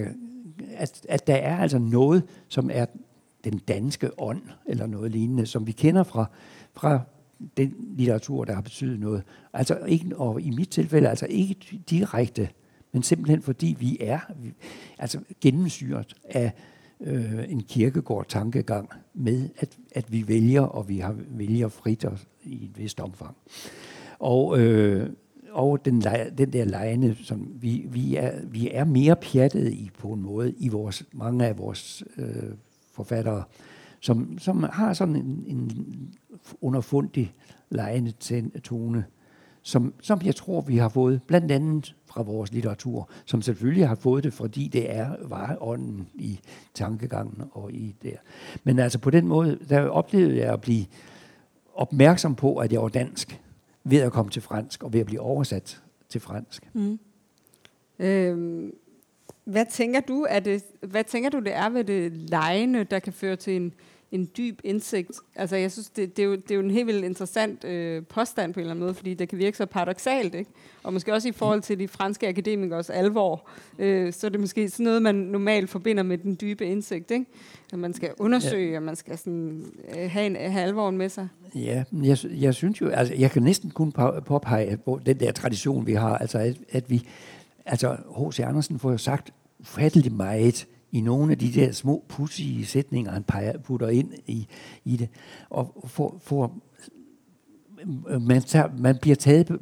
[0.74, 2.86] at, at der er altså noget, som er
[3.43, 6.26] den danske ånd, eller noget lignende, som vi kender fra,
[6.74, 6.99] fra
[7.57, 9.24] den litteratur, der har betydet noget.
[9.53, 12.49] Altså ikke, og i mit tilfælde altså ikke direkte,
[12.91, 14.53] men simpelthen fordi vi er vi,
[14.97, 16.51] altså gennemsyret af
[17.04, 22.66] øh, en kirkegård-tankegang med, at, at vi vælger, og vi har vælger frit og, i
[22.66, 23.36] et vist omfang.
[24.20, 25.10] Og øh,
[25.54, 26.01] og den,
[26.38, 30.54] den der lejende, som vi, vi, er, vi er mere pjattet i på en måde
[30.58, 32.54] i vores, mange af vores øh,
[32.91, 33.43] forfattere,
[33.99, 35.72] som, som har sådan en, en
[36.62, 37.34] underfundig
[37.70, 38.12] lejende
[38.60, 39.06] tone,
[39.62, 43.95] som, som jeg tror, vi har fået blandt andet fra vores litteratur, som selvfølgelig har
[43.95, 46.39] fået det, fordi det er var ånden i
[46.74, 48.16] tankegangen og i der.
[48.64, 50.86] Men altså på den måde, der oplevede jeg at blive
[51.74, 53.39] opmærksom på, at jeg var dansk
[53.84, 56.70] ved at komme til fransk og ved at blive oversat til fransk.
[56.74, 56.99] Mm.
[57.99, 58.74] Øhm,
[59.43, 63.14] hvad tænker du, er det, hvad tænker du, det er ved det lejende, der kan
[63.14, 63.74] føre til en,
[64.14, 65.11] en dyb indsigt.
[65.36, 68.03] Altså, jeg synes, det, det, er, jo, det er jo en helt vildt interessant øh,
[68.05, 70.51] påstand på en eller anden måde, fordi det kan virke så paradoxalt, ikke?
[70.84, 73.49] Og måske også i forhold til de franske akademikers alvor,
[73.80, 77.26] øh, så er det måske sådan noget, man normalt forbinder med den dybe indsigt, ikke?
[77.74, 78.78] At man skal undersøge, ja.
[78.78, 79.66] og man skal sådan,
[79.97, 81.28] øh, have, en, have alvoren med sig.
[81.55, 83.91] Ja, jeg, jeg synes jo, altså, jeg kan næsten kun
[84.26, 87.07] påpege på den der tradition, vi har, altså at, at vi,
[87.66, 88.39] altså H.C.
[88.39, 93.24] Andersen får jo sagt ufatteligt meget, i nogle af de der små pudsige sætninger, han
[93.24, 94.48] peger, putter ind i,
[94.86, 95.10] i det.
[95.50, 96.54] Og for, for,
[98.20, 99.60] man, tager, man bliver taget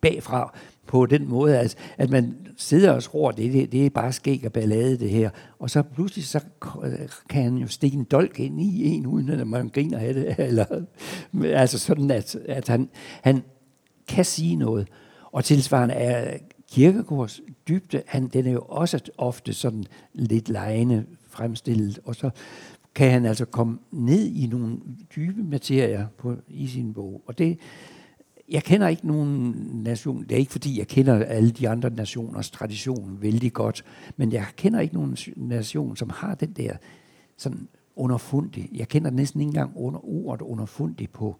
[0.00, 0.54] bagfra
[0.86, 4.42] på den måde, at, at man sidder og tror, det, det, det er bare skæg
[4.46, 5.30] og ballade det her.
[5.58, 6.40] Og så pludselig så
[7.30, 10.34] kan han jo stikke en dolk ind i en, uden at man griner af det.
[10.48, 10.84] Eller,
[11.44, 12.88] altså sådan, at, at han,
[13.22, 13.42] han
[14.08, 14.88] kan sige noget.
[15.32, 16.38] Og tilsvarende er
[16.70, 22.30] Kirkegårds dybde, han, den er jo også ofte sådan lidt lejende fremstillet, og så
[22.94, 24.78] kan han altså komme ned i nogle
[25.16, 27.22] dybe materier på, i sin bog.
[27.26, 27.58] Og det,
[28.48, 29.54] jeg kender ikke nogen
[29.84, 33.84] nation, det er ikke fordi, jeg kender alle de andre nationers tradition vældig godt,
[34.16, 36.76] men jeg kender ikke nogen nation, som har den der
[37.36, 38.68] sådan underfundig.
[38.74, 41.36] Jeg kender næsten ikke engang under, ordet underfundig på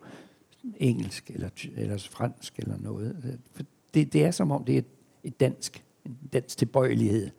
[0.76, 3.38] engelsk eller, eller fransk eller noget.
[3.52, 3.62] For
[3.94, 4.82] det, det er som om, det er
[5.24, 7.30] et dansk, en dansk tilbøjelighed.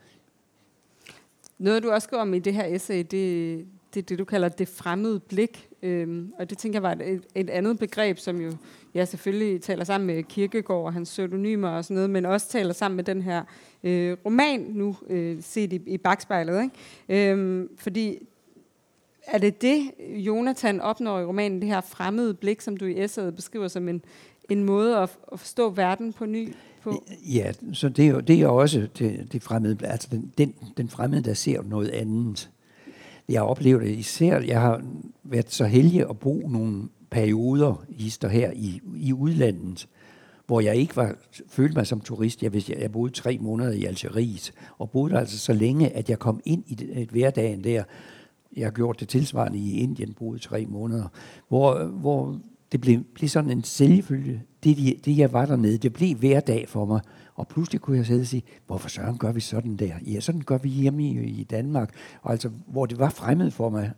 [1.58, 4.50] Noget, du også skriver om i det her essay, det, det er det, du kalder
[4.50, 5.70] det fremmede blik.
[5.82, 8.52] Øhm, og det tænker jeg var et, et andet begreb, som jo
[8.94, 12.74] ja, selvfølgelig taler sammen med Kirkegaard og hans pseudonymer og sådan noget, men også taler
[12.74, 13.44] sammen med den her
[13.84, 16.62] øh, roman, nu øh, set i, i bagspejlet.
[16.64, 17.32] Ikke?
[17.32, 18.20] Øhm, fordi
[19.28, 23.36] er det det, Jonathan opnår i romanen, det her fremmede blik, som du i essayet
[23.36, 24.04] beskriver som en,
[24.50, 27.04] en måde at, at forstå verden på ny på?
[27.34, 30.90] Ja, så det er jo, det er også det, det fremmede, altså den, den, den
[30.90, 32.50] fremmede, der ser noget andet.
[33.30, 34.82] Jeg oplever det især, jeg har
[35.24, 39.88] været så heldig at bo nogle perioder hister her i, i udlandet,
[40.48, 41.16] hvor jeg ikke var,
[41.48, 42.44] følte mig som turist.
[42.44, 46.10] Jeg, jeg, jeg boede tre måneder i Algeriet, og boede der altså så længe, at
[46.10, 47.84] jeg kom ind i det, et hverdagen der.
[48.58, 51.08] Jeg har gjort det tilsvarende i Indien, boede tre måneder,
[51.48, 52.40] hvor, hvor
[52.72, 54.44] det blev, blev sådan en selvfølge.
[54.64, 57.02] Det, det, jeg var dernede, det blev hverdag for mig.
[57.36, 59.94] Og pludselig kunne jeg sidde og sige, hvorfor søren gør vi sådan der?
[60.08, 61.94] Ja, sådan gør vi hjemme i, i Danmark.
[62.22, 63.92] Og altså, hvor det var fremmed for mig,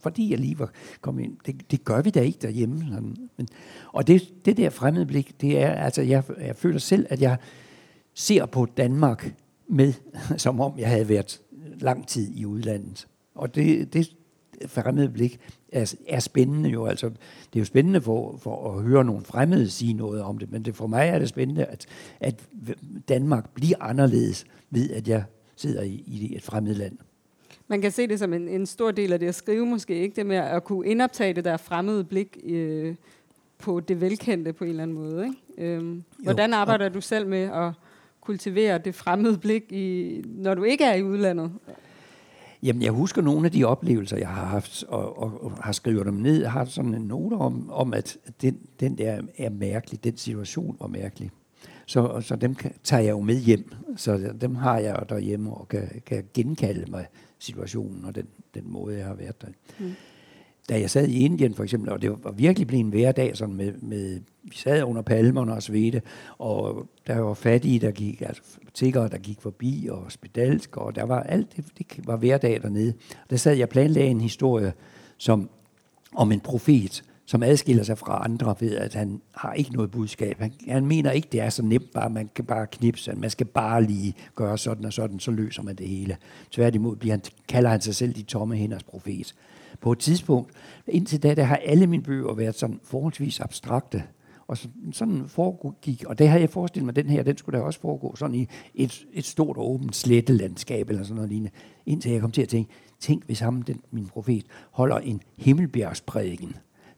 [0.00, 1.36] fordi jeg lige var kommet ind.
[1.46, 2.84] Det, det gør vi da ikke derhjemme.
[2.88, 3.16] Sådan.
[3.36, 3.48] Men,
[3.92, 7.36] og det, det der fremmede blik, det er, altså jeg, jeg føler selv, at jeg
[8.14, 9.34] ser på Danmark
[9.68, 9.92] med,
[10.36, 11.40] som om jeg havde været
[11.80, 13.08] lang tid i udlandet.
[13.34, 14.16] Og det, det
[14.66, 15.40] fremmede blik
[15.72, 16.86] er, er spændende jo.
[16.86, 20.52] Altså, det er jo spændende for, for at høre nogle fremmede sige noget om det,
[20.52, 21.86] men det, for mig er det spændende, at,
[22.20, 22.48] at
[23.08, 25.24] Danmark bliver anderledes ved, at jeg
[25.56, 26.98] sidder i, i et fremmed land.
[27.68, 30.16] Man kan se det som en, en stor del af det at skrive måske, ikke?
[30.16, 32.94] Det med at kunne indoptage det der fremmede blik øh,
[33.58, 35.24] på det velkendte på en eller anden måde.
[35.24, 35.72] Ikke?
[35.72, 37.72] Øhm, hvordan arbejder du selv med at
[38.20, 41.52] kultivere det fremmede blik, i, når du ikke er i udlandet?
[42.62, 46.06] Jamen, jeg husker nogle af de oplevelser, jeg har haft, og, og, og har skrevet
[46.06, 46.40] dem ned.
[46.40, 50.76] Jeg har sådan en note om, om at den, den der er mærkelig, den situation
[50.80, 51.30] var mærkelig.
[51.86, 53.72] Så, så dem kan, tager jeg jo med hjem.
[53.96, 57.06] Så dem har jeg derhjemme og kan, kan genkalde mig
[57.38, 59.48] situationen og den, den måde, jeg har været der.
[59.78, 59.92] Mm.
[60.72, 63.54] Da jeg sad i Indien for eksempel, og det var virkelig blevet en hverdag sådan
[63.54, 66.02] med, med, vi sad under palmerne og svedte,
[66.38, 68.42] og der var fattige, der gik, altså
[68.74, 72.94] tiggere, der gik forbi, og spedalsk, og der var alt, det, det var hverdag dernede.
[73.30, 74.72] Der sad jeg og planlagde en historie
[75.18, 75.50] som,
[76.14, 80.38] om en profet, som adskiller sig fra andre ved, at han har ikke noget budskab.
[80.38, 83.46] Han, han mener ikke, det er så nemt, bare man kan bare knipse, man skal
[83.46, 86.16] bare lige gøre sådan og sådan, så løser man det hele.
[86.50, 89.34] Tværtimod bliver han, kalder han sig selv de tomme hænders profet.
[89.82, 90.52] På et tidspunkt,
[90.88, 94.02] indtil da, der har alle mine bøger været sådan forholdsvis abstrakte.
[94.46, 97.64] Og så, sådan foregik, og det havde jeg forestillet mig, den her, den skulle da
[97.64, 101.50] også foregå sådan i et, et stort åbent slettelandskab, eller sådan noget lignende.
[101.86, 102.70] Indtil jeg kom til at tænke,
[103.00, 106.54] tænk hvis ham, den, min profet, holder en himmelbjergsprædiken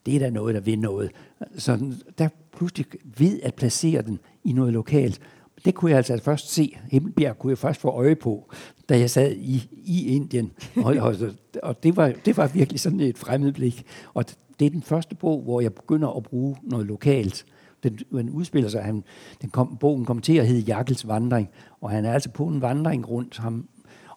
[0.06, 1.10] det er da noget, der vil noget.
[1.56, 2.86] Så der pludselig
[3.18, 5.20] ved at placere den i noget lokalt.
[5.64, 6.76] Det kunne jeg altså først se.
[6.90, 8.52] Himmelbjerg kunne jeg først få øje på,
[8.88, 10.52] da jeg sad i, i Indien.
[10.76, 11.14] Og, og,
[11.62, 13.86] og det, var, det var virkelig sådan et fremmedblik.
[14.14, 14.24] Og
[14.60, 17.46] det er den første bog, hvor jeg begynder at bruge noget lokalt.
[17.82, 19.04] Den, den udspiller sig, han,
[19.42, 21.48] den kom, bogen kom til at hedde Jakkels vandring,
[21.80, 23.68] og han er altså på en vandring rundt, ham,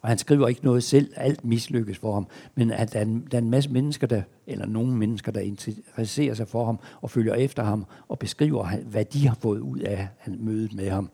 [0.02, 3.28] og han skriver ikke noget selv, alt mislykkes for ham, men at der er, en,
[3.32, 7.12] der er en masse mennesker, der, eller nogle mennesker, der interesserer sig for ham og
[7.12, 11.10] følger efter ham og beskriver, hvad de har fået ud af mødet med ham.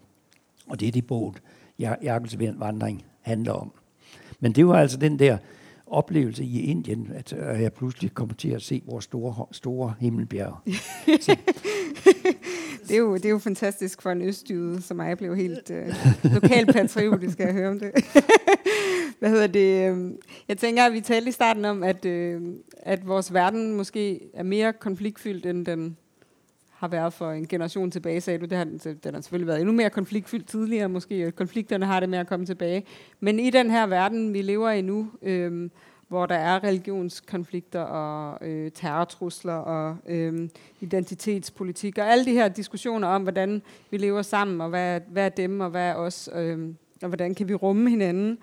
[0.68, 1.36] Og det er det bogen,
[1.80, 3.72] Jakobs vandring handler om.
[4.40, 5.38] Men det var altså den der
[5.88, 10.58] oplevelse i Indien, at jeg pludselig kom til at se vores store, store himmelbjerg.
[12.88, 15.96] det, er jo, det er jo fantastisk for en østjyde, som mig blev helt øh,
[16.34, 17.92] lokalpatriotisk at høre om det.
[19.20, 19.90] Hvad hedder det?
[19.90, 22.42] Øhm, jeg tænker, at vi talte i starten om, at, øh,
[22.76, 25.98] at vores verden måske er mere konfliktfyldt, end den
[26.84, 28.46] har været for en generation tilbage, sagde du.
[28.46, 28.64] Det har,
[29.04, 32.28] den har selvfølgelig været endnu mere konfliktfyldt tidligere, måske, og konflikterne har det med at
[32.28, 32.86] komme tilbage.
[33.20, 35.70] Men i den her verden, vi lever i nu, øh,
[36.08, 43.08] hvor der er religionskonflikter og øh, terrortrusler og øh, identitetspolitik og alle de her diskussioner
[43.08, 43.62] om, hvordan
[43.92, 46.70] vi lever sammen, og hvad, hvad er dem, og hvad er os, øh,
[47.02, 48.38] og hvordan kan vi rumme hinanden.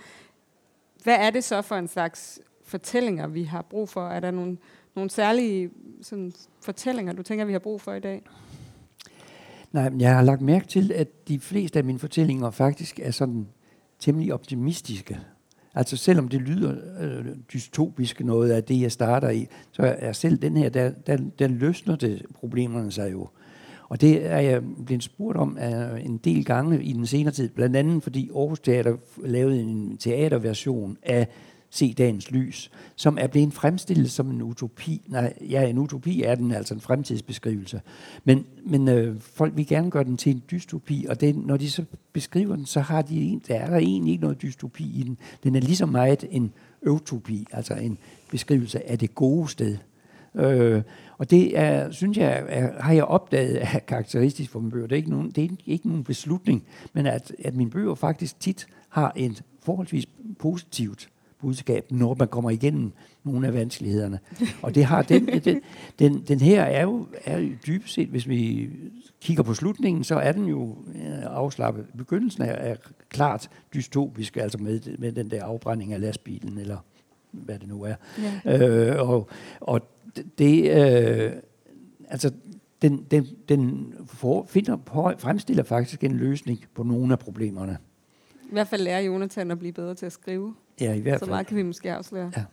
[1.03, 4.09] Hvad er det så for en slags fortællinger, vi har brug for?
[4.09, 4.57] Er der nogle,
[4.95, 5.70] nogle særlige
[6.03, 8.22] sådan, fortællinger, du tænker, vi har brug for i dag?
[9.72, 13.47] Nej, jeg har lagt mærke til, at de fleste af mine fortællinger faktisk er sådan
[13.99, 15.18] temmelig optimistiske.
[15.74, 20.38] Altså selvom det lyder øh, dystopisk noget af det, jeg starter i, så er selv
[20.38, 23.28] den her, der, der, der løsner det problemerne sig jo.
[23.88, 27.49] Og det er jeg blevet spurgt om uh, en del gange i den senere tid,
[27.49, 31.28] blandt andet fordi Aarhus Teater lavede en teaterversion af
[31.72, 35.02] Se dagens lys, som er blevet fremstillet som en utopi.
[35.06, 37.80] Nej, ja, en utopi er den altså en fremtidsbeskrivelse.
[38.24, 41.70] Men, men øh, folk vil gerne gøre den til en dystopi, og den, når de
[41.70, 45.02] så beskriver den, så har de en, der er der egentlig ikke noget dystopi i
[45.02, 45.18] den.
[45.42, 46.52] Den er ligesom meget en
[46.86, 47.98] utopi, altså en
[48.30, 49.76] beskrivelse af det gode sted.
[50.34, 50.82] Øh,
[51.18, 54.86] og det er, synes jeg, er, har jeg opdaget er karakteristisk for mine bøger.
[54.86, 58.40] Det er ikke nogen, det er ikke nogen beslutning, men at, at mine bøger faktisk
[58.40, 60.06] tit har et forholdsvis
[60.38, 61.08] positivt
[61.41, 62.93] budskab, når man kommer igennem
[63.24, 64.18] nogle af vanskelighederne.
[64.62, 65.61] Og det har den, den,
[65.99, 68.70] den, den her er jo, er jo dybest set, hvis vi
[69.20, 71.86] kigger på slutningen, så er den jo øh, afslappet.
[71.99, 72.76] Begyndelsen er, er
[73.09, 76.76] klart dystopisk, altså med, med den der afbrænding af lastbilen, eller
[77.30, 77.95] hvad det nu er.
[78.45, 78.59] Ja.
[78.59, 79.28] Øh, og,
[79.61, 79.80] og
[80.38, 81.32] det, øh,
[82.09, 82.30] altså
[82.82, 87.78] den, den, den for, finder på, fremstiller faktisk en løsning på nogle af problemerne.
[88.45, 90.55] I hvert fald lærer Jonathan at blive bedre til at skrive.
[90.81, 91.28] Ja, i hvert fald.
[91.28, 92.33] Så meget kan vi måske afsløre.
[92.37, 92.45] Ja.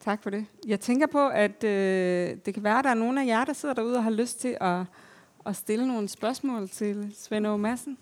[0.00, 0.46] Tak for det.
[0.66, 3.52] Jeg tænker på, at øh, det kan være, at der er nogle af jer, der
[3.52, 4.80] sidder derude og har lyst til at,
[5.46, 7.98] at stille nogle spørgsmål til Svend Aage Madsen.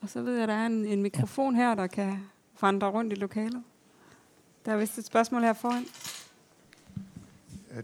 [0.00, 1.62] Og så ved jeg, at der er en, en mikrofon ja.
[1.62, 2.18] her, der kan
[2.60, 3.62] vandre rundt i lokalet.
[4.66, 5.84] Der er vist et spørgsmål her foran.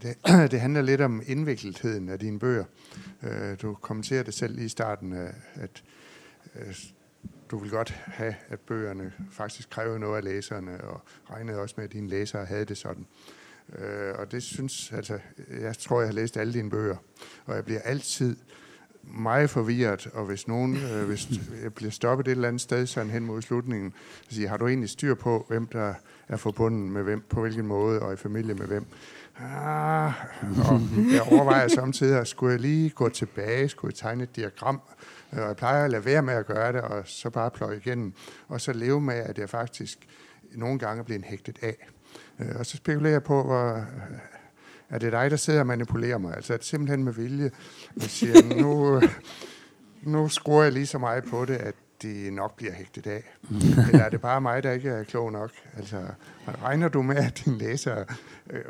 [0.01, 0.17] Det,
[0.51, 2.65] det handler lidt om indvikletheden af dine bøger.
[3.23, 5.13] Øh, du kommenterer det selv lige i starten,
[5.55, 5.83] at
[6.55, 6.75] øh,
[7.53, 11.01] du vil godt have, at bøgerne faktisk kræver noget af læserne, og
[11.31, 13.05] regnede også med, at dine læsere havde det sådan.
[13.79, 15.19] Øh, og det synes, altså,
[15.61, 16.95] jeg tror, jeg har læst alle dine bøger,
[17.45, 18.35] og jeg bliver altid
[19.03, 21.29] meget forvirret, og hvis nogen øh, hvis
[21.63, 23.93] jeg bliver stoppet et eller andet sted, sådan hen mod slutningen,
[24.29, 25.93] så siger har du egentlig styr på, hvem der
[26.27, 28.85] er forbundet med hvem, på hvilken måde, og i familie med hvem?
[29.39, 30.13] Ah,
[30.69, 30.81] og
[31.13, 34.81] jeg overvejer samtidig, skulle jeg lige gå tilbage, skulle jeg tegne et diagram,
[35.41, 38.13] og jeg plejer at lade være med at gøre det, og så bare pløje igennem,
[38.47, 40.07] og så leve med, at jeg faktisk
[40.51, 41.87] nogle gange bliver hægtet af.
[42.39, 43.85] Øh, og så spekulerer jeg på, hvor,
[44.89, 46.35] er det dig, der sidder og manipulerer mig?
[46.35, 47.51] Altså er det simpelthen med vilje?
[47.95, 49.01] Jeg siger, nu,
[50.01, 53.23] nu skruer jeg lige så meget på det, at det nok bliver hægtet af.
[53.91, 55.51] Eller er det bare mig, der ikke er klog nok?
[55.77, 56.05] Altså,
[56.63, 58.03] regner du med, at din læser
[58.49, 58.61] øh,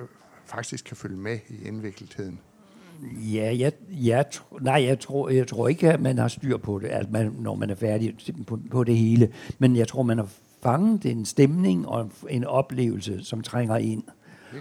[0.45, 2.39] faktisk kan følge med i indvikletheden?
[3.33, 4.25] Ja, jeg, jeg,
[4.61, 7.55] nej, jeg tror, jeg tror ikke, at man har styr på det, at man, når
[7.55, 8.15] man er færdig
[8.47, 9.29] på, på det hele.
[9.59, 10.29] Men jeg tror, man har
[10.63, 14.03] fanget en stemning og en oplevelse, som trænger ind.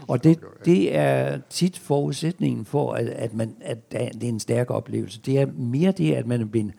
[0.09, 4.71] Og det, det er tit forudsætningen for, at, at, man, at det er en stærk
[4.71, 5.21] oplevelse.
[5.27, 6.73] Det er mere det, at man er blevet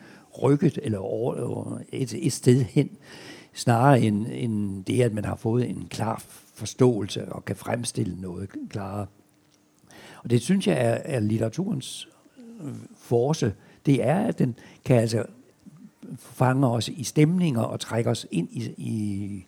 [0.43, 2.89] rykket eller over et, et sted hen,
[3.53, 8.49] snarere end, end det, at man har fået en klar forståelse og kan fremstille noget
[8.69, 9.05] klarere.
[10.23, 12.07] Og det synes jeg er, er litteraturens
[12.63, 13.53] øh, force.
[13.85, 14.55] Det er, at den
[14.85, 15.25] kan altså
[16.17, 19.45] fange os i stemninger og trække os ind i, i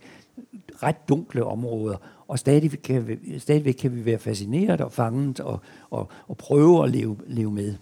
[0.84, 1.98] ret dunkle områder,
[2.28, 5.60] og stadigvæk kan vi, stadigvæk kan vi være fascineret og fanget og,
[5.90, 7.76] og, og prøve at leve, leve med.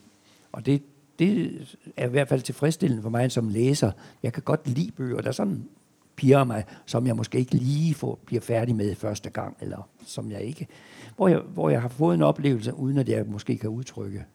[0.52, 0.82] Og det,
[1.20, 1.52] det
[1.98, 3.92] er i hvert fald tilfredsstillende for mig som læser.
[4.24, 5.66] Jeg kan godt lide bøger, der sådan
[6.16, 10.32] piger mig, som jeg måske ikke lige får, bliver færdig med første gang, eller som
[10.32, 10.68] jeg ikke,
[11.16, 14.26] hvor jeg, hvor jeg har fået en oplevelse, uden at jeg måske kan udtrykke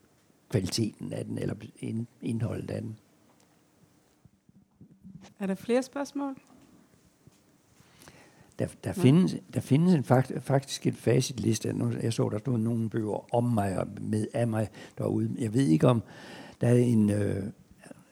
[0.50, 1.54] kvaliteten af den, eller
[2.22, 2.96] indholdet af den.
[5.40, 6.36] Er der flere spørgsmål?
[8.58, 9.02] Der, der, ja.
[9.02, 11.74] findes, der findes en fakt, faktisk en facitliste.
[12.02, 14.68] Jeg så, der stod nogle bøger om mig og med af mig
[14.98, 15.30] derude.
[15.38, 16.02] Jeg ved ikke om,
[16.60, 17.44] der er en, øh,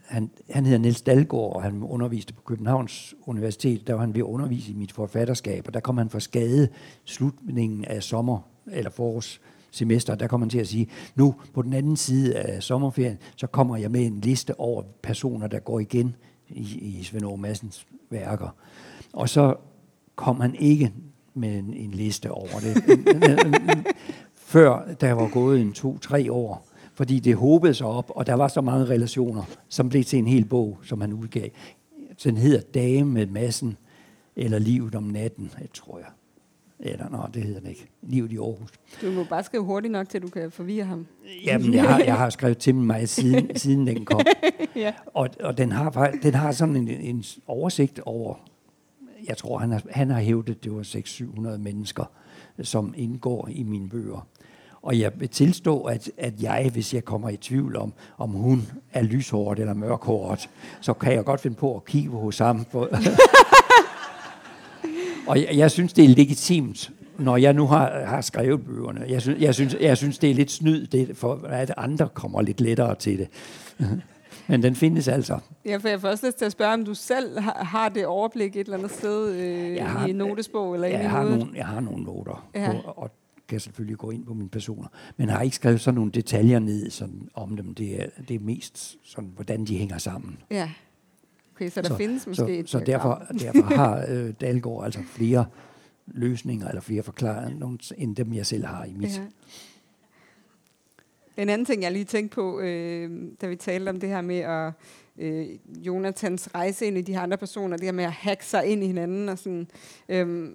[0.09, 3.87] han, han hedder Niels Dalgaard, og han underviste på Københavns Universitet.
[3.87, 6.69] Der var han ved at undervise i mit forfatterskab, og der kom han for skade
[7.05, 8.39] slutningen af sommer,
[8.73, 9.41] eller forårs
[9.71, 13.47] semester, der kommer han til at sige, nu på den anden side af sommerferien, så
[13.47, 16.17] kommer jeg med en liste over personer, der går igen
[16.49, 18.55] i, i Svend Massens værker.
[19.13, 19.55] Og så
[20.17, 20.93] kom han ikke
[21.35, 22.83] med en, en liste over det,
[24.35, 28.49] før der var gået en to-tre år fordi det håbede sig op, og der var
[28.49, 31.49] så mange relationer, som blev til en hel bog, som han udgav.
[32.25, 33.77] Den hedder Dage med massen,
[34.37, 36.09] eller Livet om natten, tror jeg.
[36.79, 37.87] Eller, nej, det hedder den ikke.
[38.03, 38.71] Livet i Aarhus.
[39.03, 41.07] Du må bare skrive hurtigt nok, til du kan forvirre ham.
[41.45, 44.21] Jamen, jeg har, jeg har skrevet til mig, siden, siden den kom.
[44.77, 44.95] ja.
[45.15, 48.35] Og, og den, har, den har sådan en, en oversigt over,
[49.29, 52.05] jeg tror, han har, han har hævdet, det var 600-700 mennesker,
[52.63, 54.27] som indgår i mine bøger.
[54.87, 58.69] Og jeg vil tilstå, at, at jeg, hvis jeg kommer i tvivl om, om hun
[58.93, 62.67] er lyshåret eller mørkhåret, så kan jeg godt finde på at kigge hos ham.
[65.29, 69.05] og jeg, jeg synes, det er legitimt, når jeg nu har, har skrevet bøgerne.
[69.09, 72.43] Jeg synes, jeg, synes, jeg synes, det er lidt snyd, det, for at andre kommer
[72.43, 73.29] lidt lettere til det.
[74.49, 75.39] Men den findes altså.
[75.65, 78.07] Ja, for jeg får også lyst til at spørge, om du selv har, har det
[78.07, 81.81] overblik et eller andet sted øh, har, i notesbog eller jeg har nogle, Jeg har
[81.81, 82.73] nogle noter, ja.
[82.73, 83.11] på, og
[83.49, 86.91] kan selvfølgelig gå ind på mine personer, men har ikke skrevet sådan nogle detaljer ned
[86.91, 87.75] sådan, om dem.
[87.75, 90.39] Det er, det er mest sådan, hvordan de hænger sammen.
[90.51, 90.71] Ja.
[91.55, 95.01] Okay, så der så, findes måske så, et Så derfor, derfor har øh, Dalgaard altså
[95.07, 95.47] flere
[96.07, 99.17] løsninger eller flere forklaringer, end dem jeg selv har i mit.
[99.17, 99.23] Ja.
[101.43, 104.39] En anden ting, jeg lige tænkte på, øh, da vi talte om det her med
[104.39, 104.73] at
[105.19, 105.47] øh,
[105.87, 108.85] Jonathans rejse ind i de her andre personer, det her med at hacke sig ind
[108.85, 109.69] i hinanden og sådan.
[110.09, 110.49] Øh,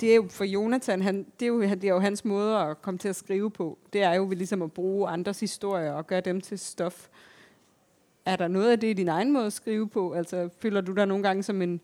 [0.00, 2.82] det er jo for Jonathan, han, det, er jo, det er jo hans måde at
[2.82, 3.78] komme til at skrive på.
[3.92, 7.08] Det er jo ligesom at bruge andres historier og gøre dem til stof.
[8.24, 10.12] Er der noget af det i din egen måde at skrive på?
[10.12, 11.80] Altså, føler du dig nogle gange som en,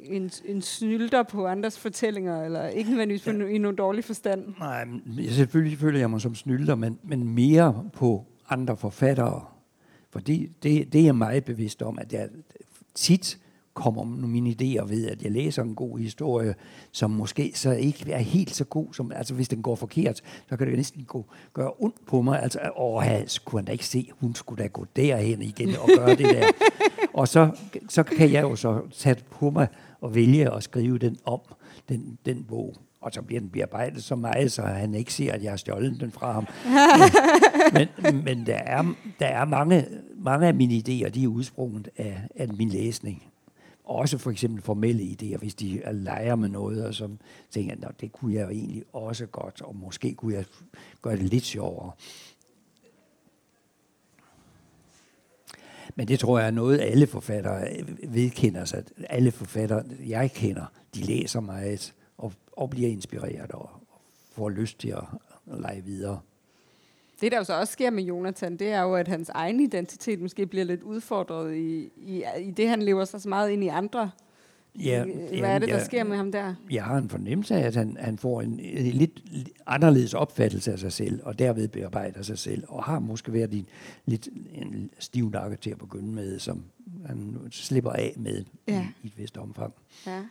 [0.00, 3.32] en, en snylder på andres fortællinger, eller ikke nødvendigvis ja.
[3.32, 4.54] i nogen dårlig forstand?
[4.58, 4.88] Nej,
[5.28, 9.44] selvfølgelig føler jeg mig som snylder, men, men mere på andre forfattere.
[10.10, 12.28] For det, det, det er jeg meget bevidst om, at jeg
[12.94, 13.38] tit
[13.74, 16.54] kommer mine idéer ved, at jeg læser en god historie,
[16.92, 20.56] som måske så ikke er helt så god, som, altså hvis den går forkert, så
[20.56, 23.02] kan det næsten gå, gøre ondt på mig, altså, åh,
[23.44, 26.46] kunne han da ikke se, hun skulle da gå derhen igen og gøre det der.
[27.20, 27.50] og så,
[27.88, 29.68] så kan jeg jo så tage på mig
[30.00, 31.40] og vælge at skrive den om,
[31.88, 32.74] den, den bog.
[33.00, 36.00] Og så bliver den bearbejdet så meget, så han ikke ser, at jeg har stjålet
[36.00, 36.46] den fra ham.
[38.04, 42.22] men men der, er, der er mange, mange af mine idéer, de er udsprunget af,
[42.36, 43.29] af min læsning
[43.90, 47.08] også for eksempel formelle idéer, hvis de leger med noget, og så
[47.50, 50.44] tænker jeg, det kunne jeg jo egentlig også godt, og måske kunne jeg
[51.02, 51.92] gøre det lidt sjovere.
[55.94, 57.68] Men det tror jeg er noget, alle forfattere
[58.08, 58.84] vedkender sig.
[59.08, 60.64] Alle forfattere, jeg kender,
[60.94, 63.70] de læser meget og, og bliver inspireret og,
[64.32, 65.04] får lyst til at
[65.46, 66.20] lege videre.
[67.20, 70.20] Det, der jo så også sker med Jonathan, det er jo, at hans egen identitet
[70.20, 73.68] måske bliver lidt udfordret i, i, i det, han lever sig så meget ind i
[73.68, 74.10] andre.
[74.78, 76.54] Ja, Hvad er det, der jeg, sker med ham der?
[76.70, 79.22] Jeg har en fornemmelse af, at han, han får en, en lidt
[79.66, 83.66] anderledes opfattelse af sig selv, og derved bearbejder sig selv, og har måske været en,
[84.06, 86.64] lidt en stiv nakke til at begynde med, som
[87.06, 88.86] han slipper af med ja.
[89.02, 89.74] i, i et vist omfang.
[90.06, 90.22] Ja,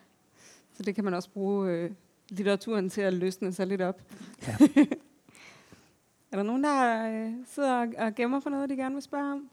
[0.77, 1.91] så det kan man også bruge øh,
[2.29, 4.01] litteraturen til at løsne sig lidt op.
[4.47, 4.55] Ja.
[6.32, 9.49] Er der nogen, der øh, sidder og gemmer for noget, de gerne vil spørge om?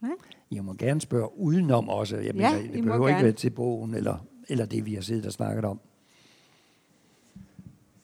[0.00, 0.10] Nej?
[0.50, 2.16] Jeg må gerne spørge udenom også.
[2.16, 5.26] Jeg mener, ja, det behøver ikke være til bogen, eller, eller det, vi har siddet
[5.26, 5.80] og snakket om.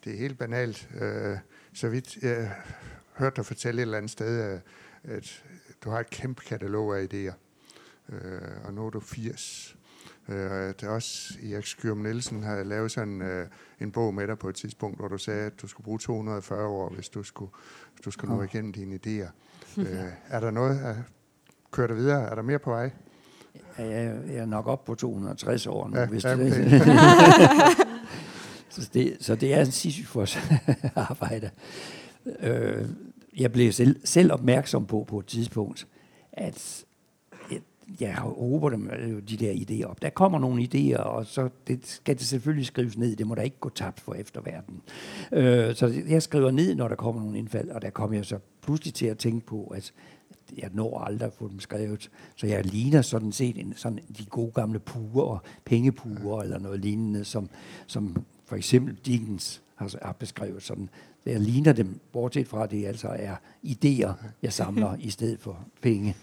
[0.04, 0.88] Det er helt banalt.
[1.00, 1.38] Øh,
[1.72, 2.52] så vidt jeg
[3.16, 4.60] hørte dig fortælle et eller andet sted,
[5.04, 5.44] at
[5.84, 7.34] du har et kæmpe katalog af idéer.
[8.14, 9.77] Øh, og nu er du 80.
[10.28, 13.46] Øh, det er også Erik Skyrm Nielsen har lavet sådan øh,
[13.80, 16.66] en bog med dig på et tidspunkt, hvor du sagde, at du skulle bruge 240
[16.66, 17.50] år, hvis du skulle,
[17.92, 19.30] hvis du skulle nå igennem dine idéer.
[19.80, 20.96] øh, er der noget, at
[21.70, 22.30] køre dig videre?
[22.30, 22.90] Er der mere på vej?
[23.78, 26.70] Ja, jeg, jeg er nok op på 260 år nu, ja, hvis okay.
[26.70, 26.82] det
[28.68, 30.38] så, det, så det er en Sisyfos
[30.94, 31.50] arbejde.
[32.40, 32.88] Øh,
[33.36, 35.86] jeg blev selv, selv opmærksom på på et tidspunkt,
[36.32, 36.84] at
[38.00, 38.90] jeg håber dem
[39.28, 40.02] de der idéer op.
[40.02, 43.16] Der kommer nogle idéer, og så det skal det selvfølgelig skrives ned.
[43.16, 44.82] Det må da ikke gå tabt for efterverden.
[45.32, 48.38] Øh, så jeg skriver ned, når der kommer nogle indfald, og der kommer jeg så
[48.62, 49.92] pludselig til at tænke på, at
[50.58, 52.10] jeg når aldrig at få dem skrevet.
[52.36, 57.24] Så jeg ligner sådan set en, sådan de gode gamle puger, pengepuger eller noget lignende,
[57.24, 57.48] som,
[57.86, 60.88] som for eksempel Dickens har, har beskrevet sådan.
[61.26, 63.34] Jeg ligner dem, bortset fra at det altså er
[63.66, 64.12] idéer,
[64.42, 66.16] jeg samler i stedet for penge.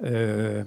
[0.00, 0.64] Øh,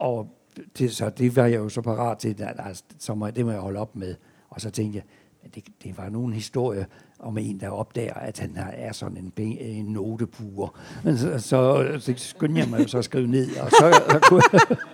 [0.00, 0.36] og
[0.78, 3.50] det, så det var jeg jo så parat til, at altså, så må, det må
[3.50, 4.14] jeg holde op med.
[4.50, 5.04] Og så tænkte jeg,
[5.42, 6.86] at det, det var nogen historie
[7.18, 10.78] om en, der opdager, at han er sådan en, en notepuger.
[11.04, 14.42] Så, så, så skyndte jeg mig så at skrive ned, og så, så, kunne,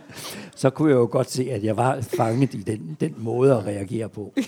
[0.62, 3.66] så kunne jeg jo godt se, at jeg var fanget i den, den måde at
[3.66, 4.32] reagere på.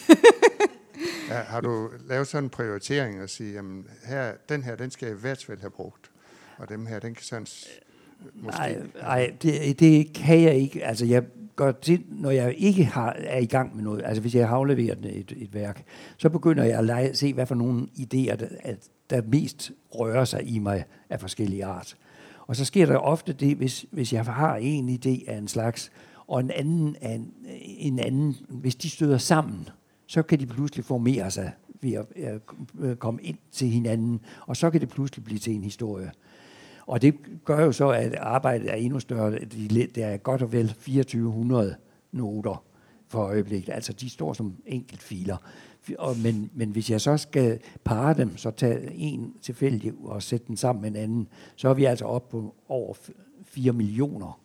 [1.28, 5.06] Ja, har du lavet sådan en prioritering og sige, jamen her, den her, den skal
[5.06, 6.10] jeg i hvert fald have brugt,
[6.58, 7.46] og dem her, den kan sådan
[8.42, 10.84] Nej, nej det, det kan jeg ikke.
[10.84, 11.22] Altså, jeg
[11.56, 14.02] gør det, når jeg ikke har, er i gang med noget.
[14.04, 15.84] Altså, hvis jeg har afleveret et, et værk,
[16.16, 18.48] så begynder jeg at lege, se, hvad for nogle idéer, der,
[19.10, 21.96] der mest rører sig i mig af forskellige art.
[22.46, 25.92] Og så sker der ofte det, hvis, hvis jeg har en idé af en slags,
[26.26, 29.68] og en anden af en, en anden, hvis de støder sammen,
[30.06, 32.06] så kan de pludselig formere sig ved at,
[32.82, 36.10] at komme ind til hinanden, og så kan det pludselig blive til en historie.
[36.88, 39.38] Og det gør jo så, at arbejdet er endnu større.
[39.94, 41.76] Der er godt og vel 2400
[42.12, 42.64] noter
[43.08, 43.72] for øjeblikket.
[43.72, 45.36] Altså de står som enkeltfiler.
[45.98, 50.46] Og, men, men hvis jeg så skal parre dem, så tage en tilfældig og sætte
[50.46, 52.94] den sammen med en anden, så er vi altså op på over
[53.44, 54.40] 4 millioner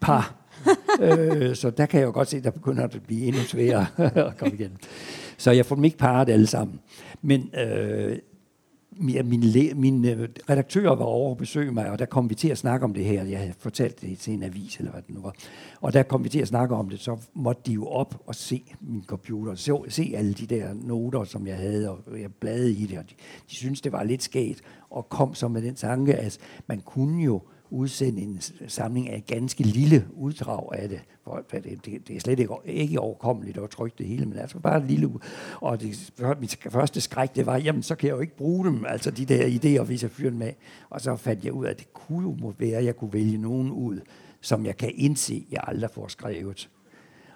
[0.00, 0.34] par.
[1.00, 3.86] øh, så der kan jeg jo godt se, at der begynder at blive endnu sværere
[4.28, 4.78] at komme igen.
[5.38, 6.80] Så jeg får dem ikke parret alle sammen.
[7.22, 8.18] Men øh,
[9.00, 12.48] min, min min øh, redaktør var over at besøge mig, og der kom vi til
[12.48, 13.24] at snakke om det her.
[13.24, 15.34] Jeg havde fortalt det til en avis, eller hvad det nu var.
[15.80, 18.34] Og der kom vi til at snakke om det, så måtte de jo op og
[18.34, 22.72] se min computer, se, se alle de der noter, som jeg havde, og jeg bladede
[22.72, 23.14] i det, og de,
[23.50, 27.24] de syntes, det var lidt skægt, og kom så med den tanke, at man kunne
[27.24, 31.00] jo udsende en samling af et ganske lille uddrag af det.
[31.24, 34.58] For det, det, det er slet ikke, ikke overkommeligt at trykke det hele, men altså
[34.58, 35.10] bare et lille...
[35.60, 38.84] Og det, mit første skræk, det var, jamen så kan jeg jo ikke bruge dem,
[38.88, 40.56] altså de der idéer, hvis jeg fyrer dem af.
[40.90, 43.38] Og så fandt jeg ud af, at det kunne jo være, at jeg kunne vælge
[43.38, 44.00] nogen ud,
[44.40, 46.68] som jeg kan indse, jeg aldrig får skrevet.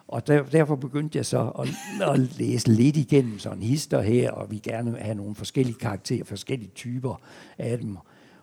[0.08, 1.68] Og der, derfor begyndte jeg så at,
[2.08, 6.70] at læse lidt igennem sådan hister her, og vi gerne have nogle forskellige karakterer, forskellige
[6.74, 7.20] typer
[7.58, 7.96] af dem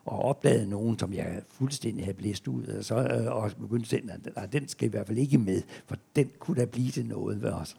[0.05, 4.03] og opdagede nogen, som jeg fuldstændig havde blæst ud, og, så, øh, og begyndte at
[4.03, 7.05] sige, at den skal i hvert fald ikke med, for den kunne da blive til
[7.05, 7.77] noget ved os.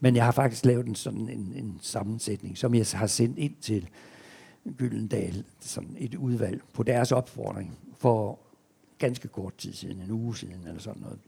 [0.00, 3.54] Men jeg har faktisk lavet en sådan en, en sammensætning, som jeg har sendt ind
[3.60, 3.88] til
[4.76, 8.38] Gyldendal, sådan et udvalg på deres opfordring, for
[8.98, 11.18] ganske kort tid siden, en uge siden eller sådan noget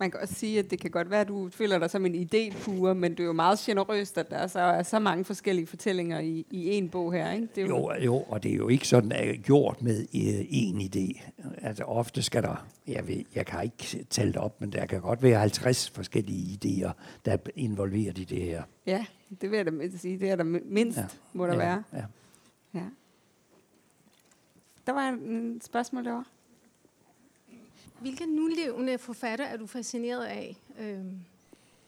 [0.00, 2.14] man kan også sige, at det kan godt være, at du føler dig som en
[2.14, 6.20] idépure, men det er jo meget generøst, at der så er så mange forskellige fortællinger
[6.20, 7.32] i, i en bog her.
[7.32, 7.48] Ikke?
[7.54, 10.40] Det er jo, jo, jo, og det er jo ikke sådan at gjort med øh,
[10.40, 11.30] én idé.
[11.62, 15.00] Altså ofte skal der, jeg, ved, jeg kan ikke tælle det op, men der kan
[15.00, 16.92] godt være 50 forskellige idéer,
[17.24, 18.62] der er involveret i det her.
[18.86, 19.06] Ja,
[19.40, 20.18] det vil jeg da sige.
[20.18, 21.06] Det er der mindst, ja.
[21.32, 21.82] må der ja, være.
[21.92, 22.04] Ja.
[22.74, 22.84] ja.
[24.86, 25.18] Der var
[25.56, 26.24] et spørgsmål derovre.
[28.00, 30.56] Hvilke nulevende forfatter er du fascineret af?
[30.80, 31.20] Øhm,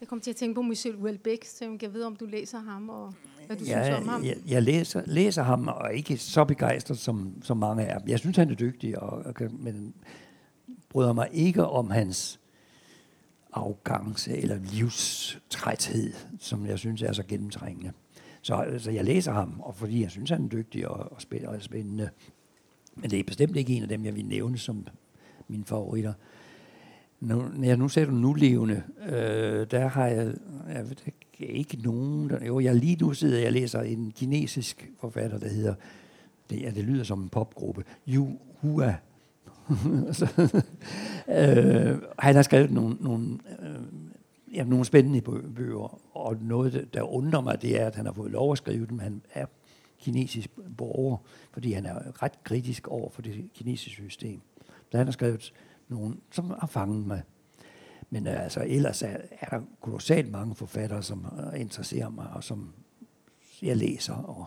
[0.00, 2.58] jeg kom til at tænke på Michel Houellebecq, så jeg kan vide, om du læser
[2.58, 3.14] ham, og
[3.46, 4.24] hvad du ja, synes om ham.
[4.24, 8.00] Jeg, jeg læser, læser ham, og ikke så begejstret, som, som mange er.
[8.06, 9.94] Jeg synes, han er dygtig, og, og, men
[10.88, 12.40] bryder mig ikke om hans
[13.52, 17.92] arrogance eller livstræthed, som jeg synes er så gennemtrængende.
[18.42, 22.10] Så altså, jeg læser ham, og fordi jeg synes, han er dygtig og, og spændende.
[22.94, 24.86] Men det er bestemt ikke en af dem, jeg vil nævne som
[25.48, 26.12] mine favoritter.
[27.20, 30.34] Nu, ja, nu ser du nulevende, øh, der har jeg,
[30.68, 30.96] jeg ved
[31.38, 35.74] ikke nogen, der, jo, jeg lige nu sidder jeg læser en kinesisk forfatter, der hedder,
[36.50, 38.28] det, ja, det lyder som en popgruppe, Yu
[38.60, 38.94] Hua.
[41.28, 45.20] øh, han har skrevet nogle, nogle, øh, ja, nogle spændende
[45.56, 48.86] bøger, og noget, der undrer mig, det er, at han har fået lov at skrive
[48.86, 48.98] dem.
[48.98, 49.46] Han er
[50.00, 51.16] kinesisk borger,
[51.52, 54.40] fordi han er ret kritisk over for det kinesiske system.
[54.90, 55.54] Så han har skrevet
[55.88, 57.22] nogen, som har fanget mig.
[58.10, 62.44] Men øh, altså, ellers er, er der kolossalt mange forfattere, som øh, interesserer mig, og
[62.44, 62.72] som
[63.62, 64.46] jeg læser, og,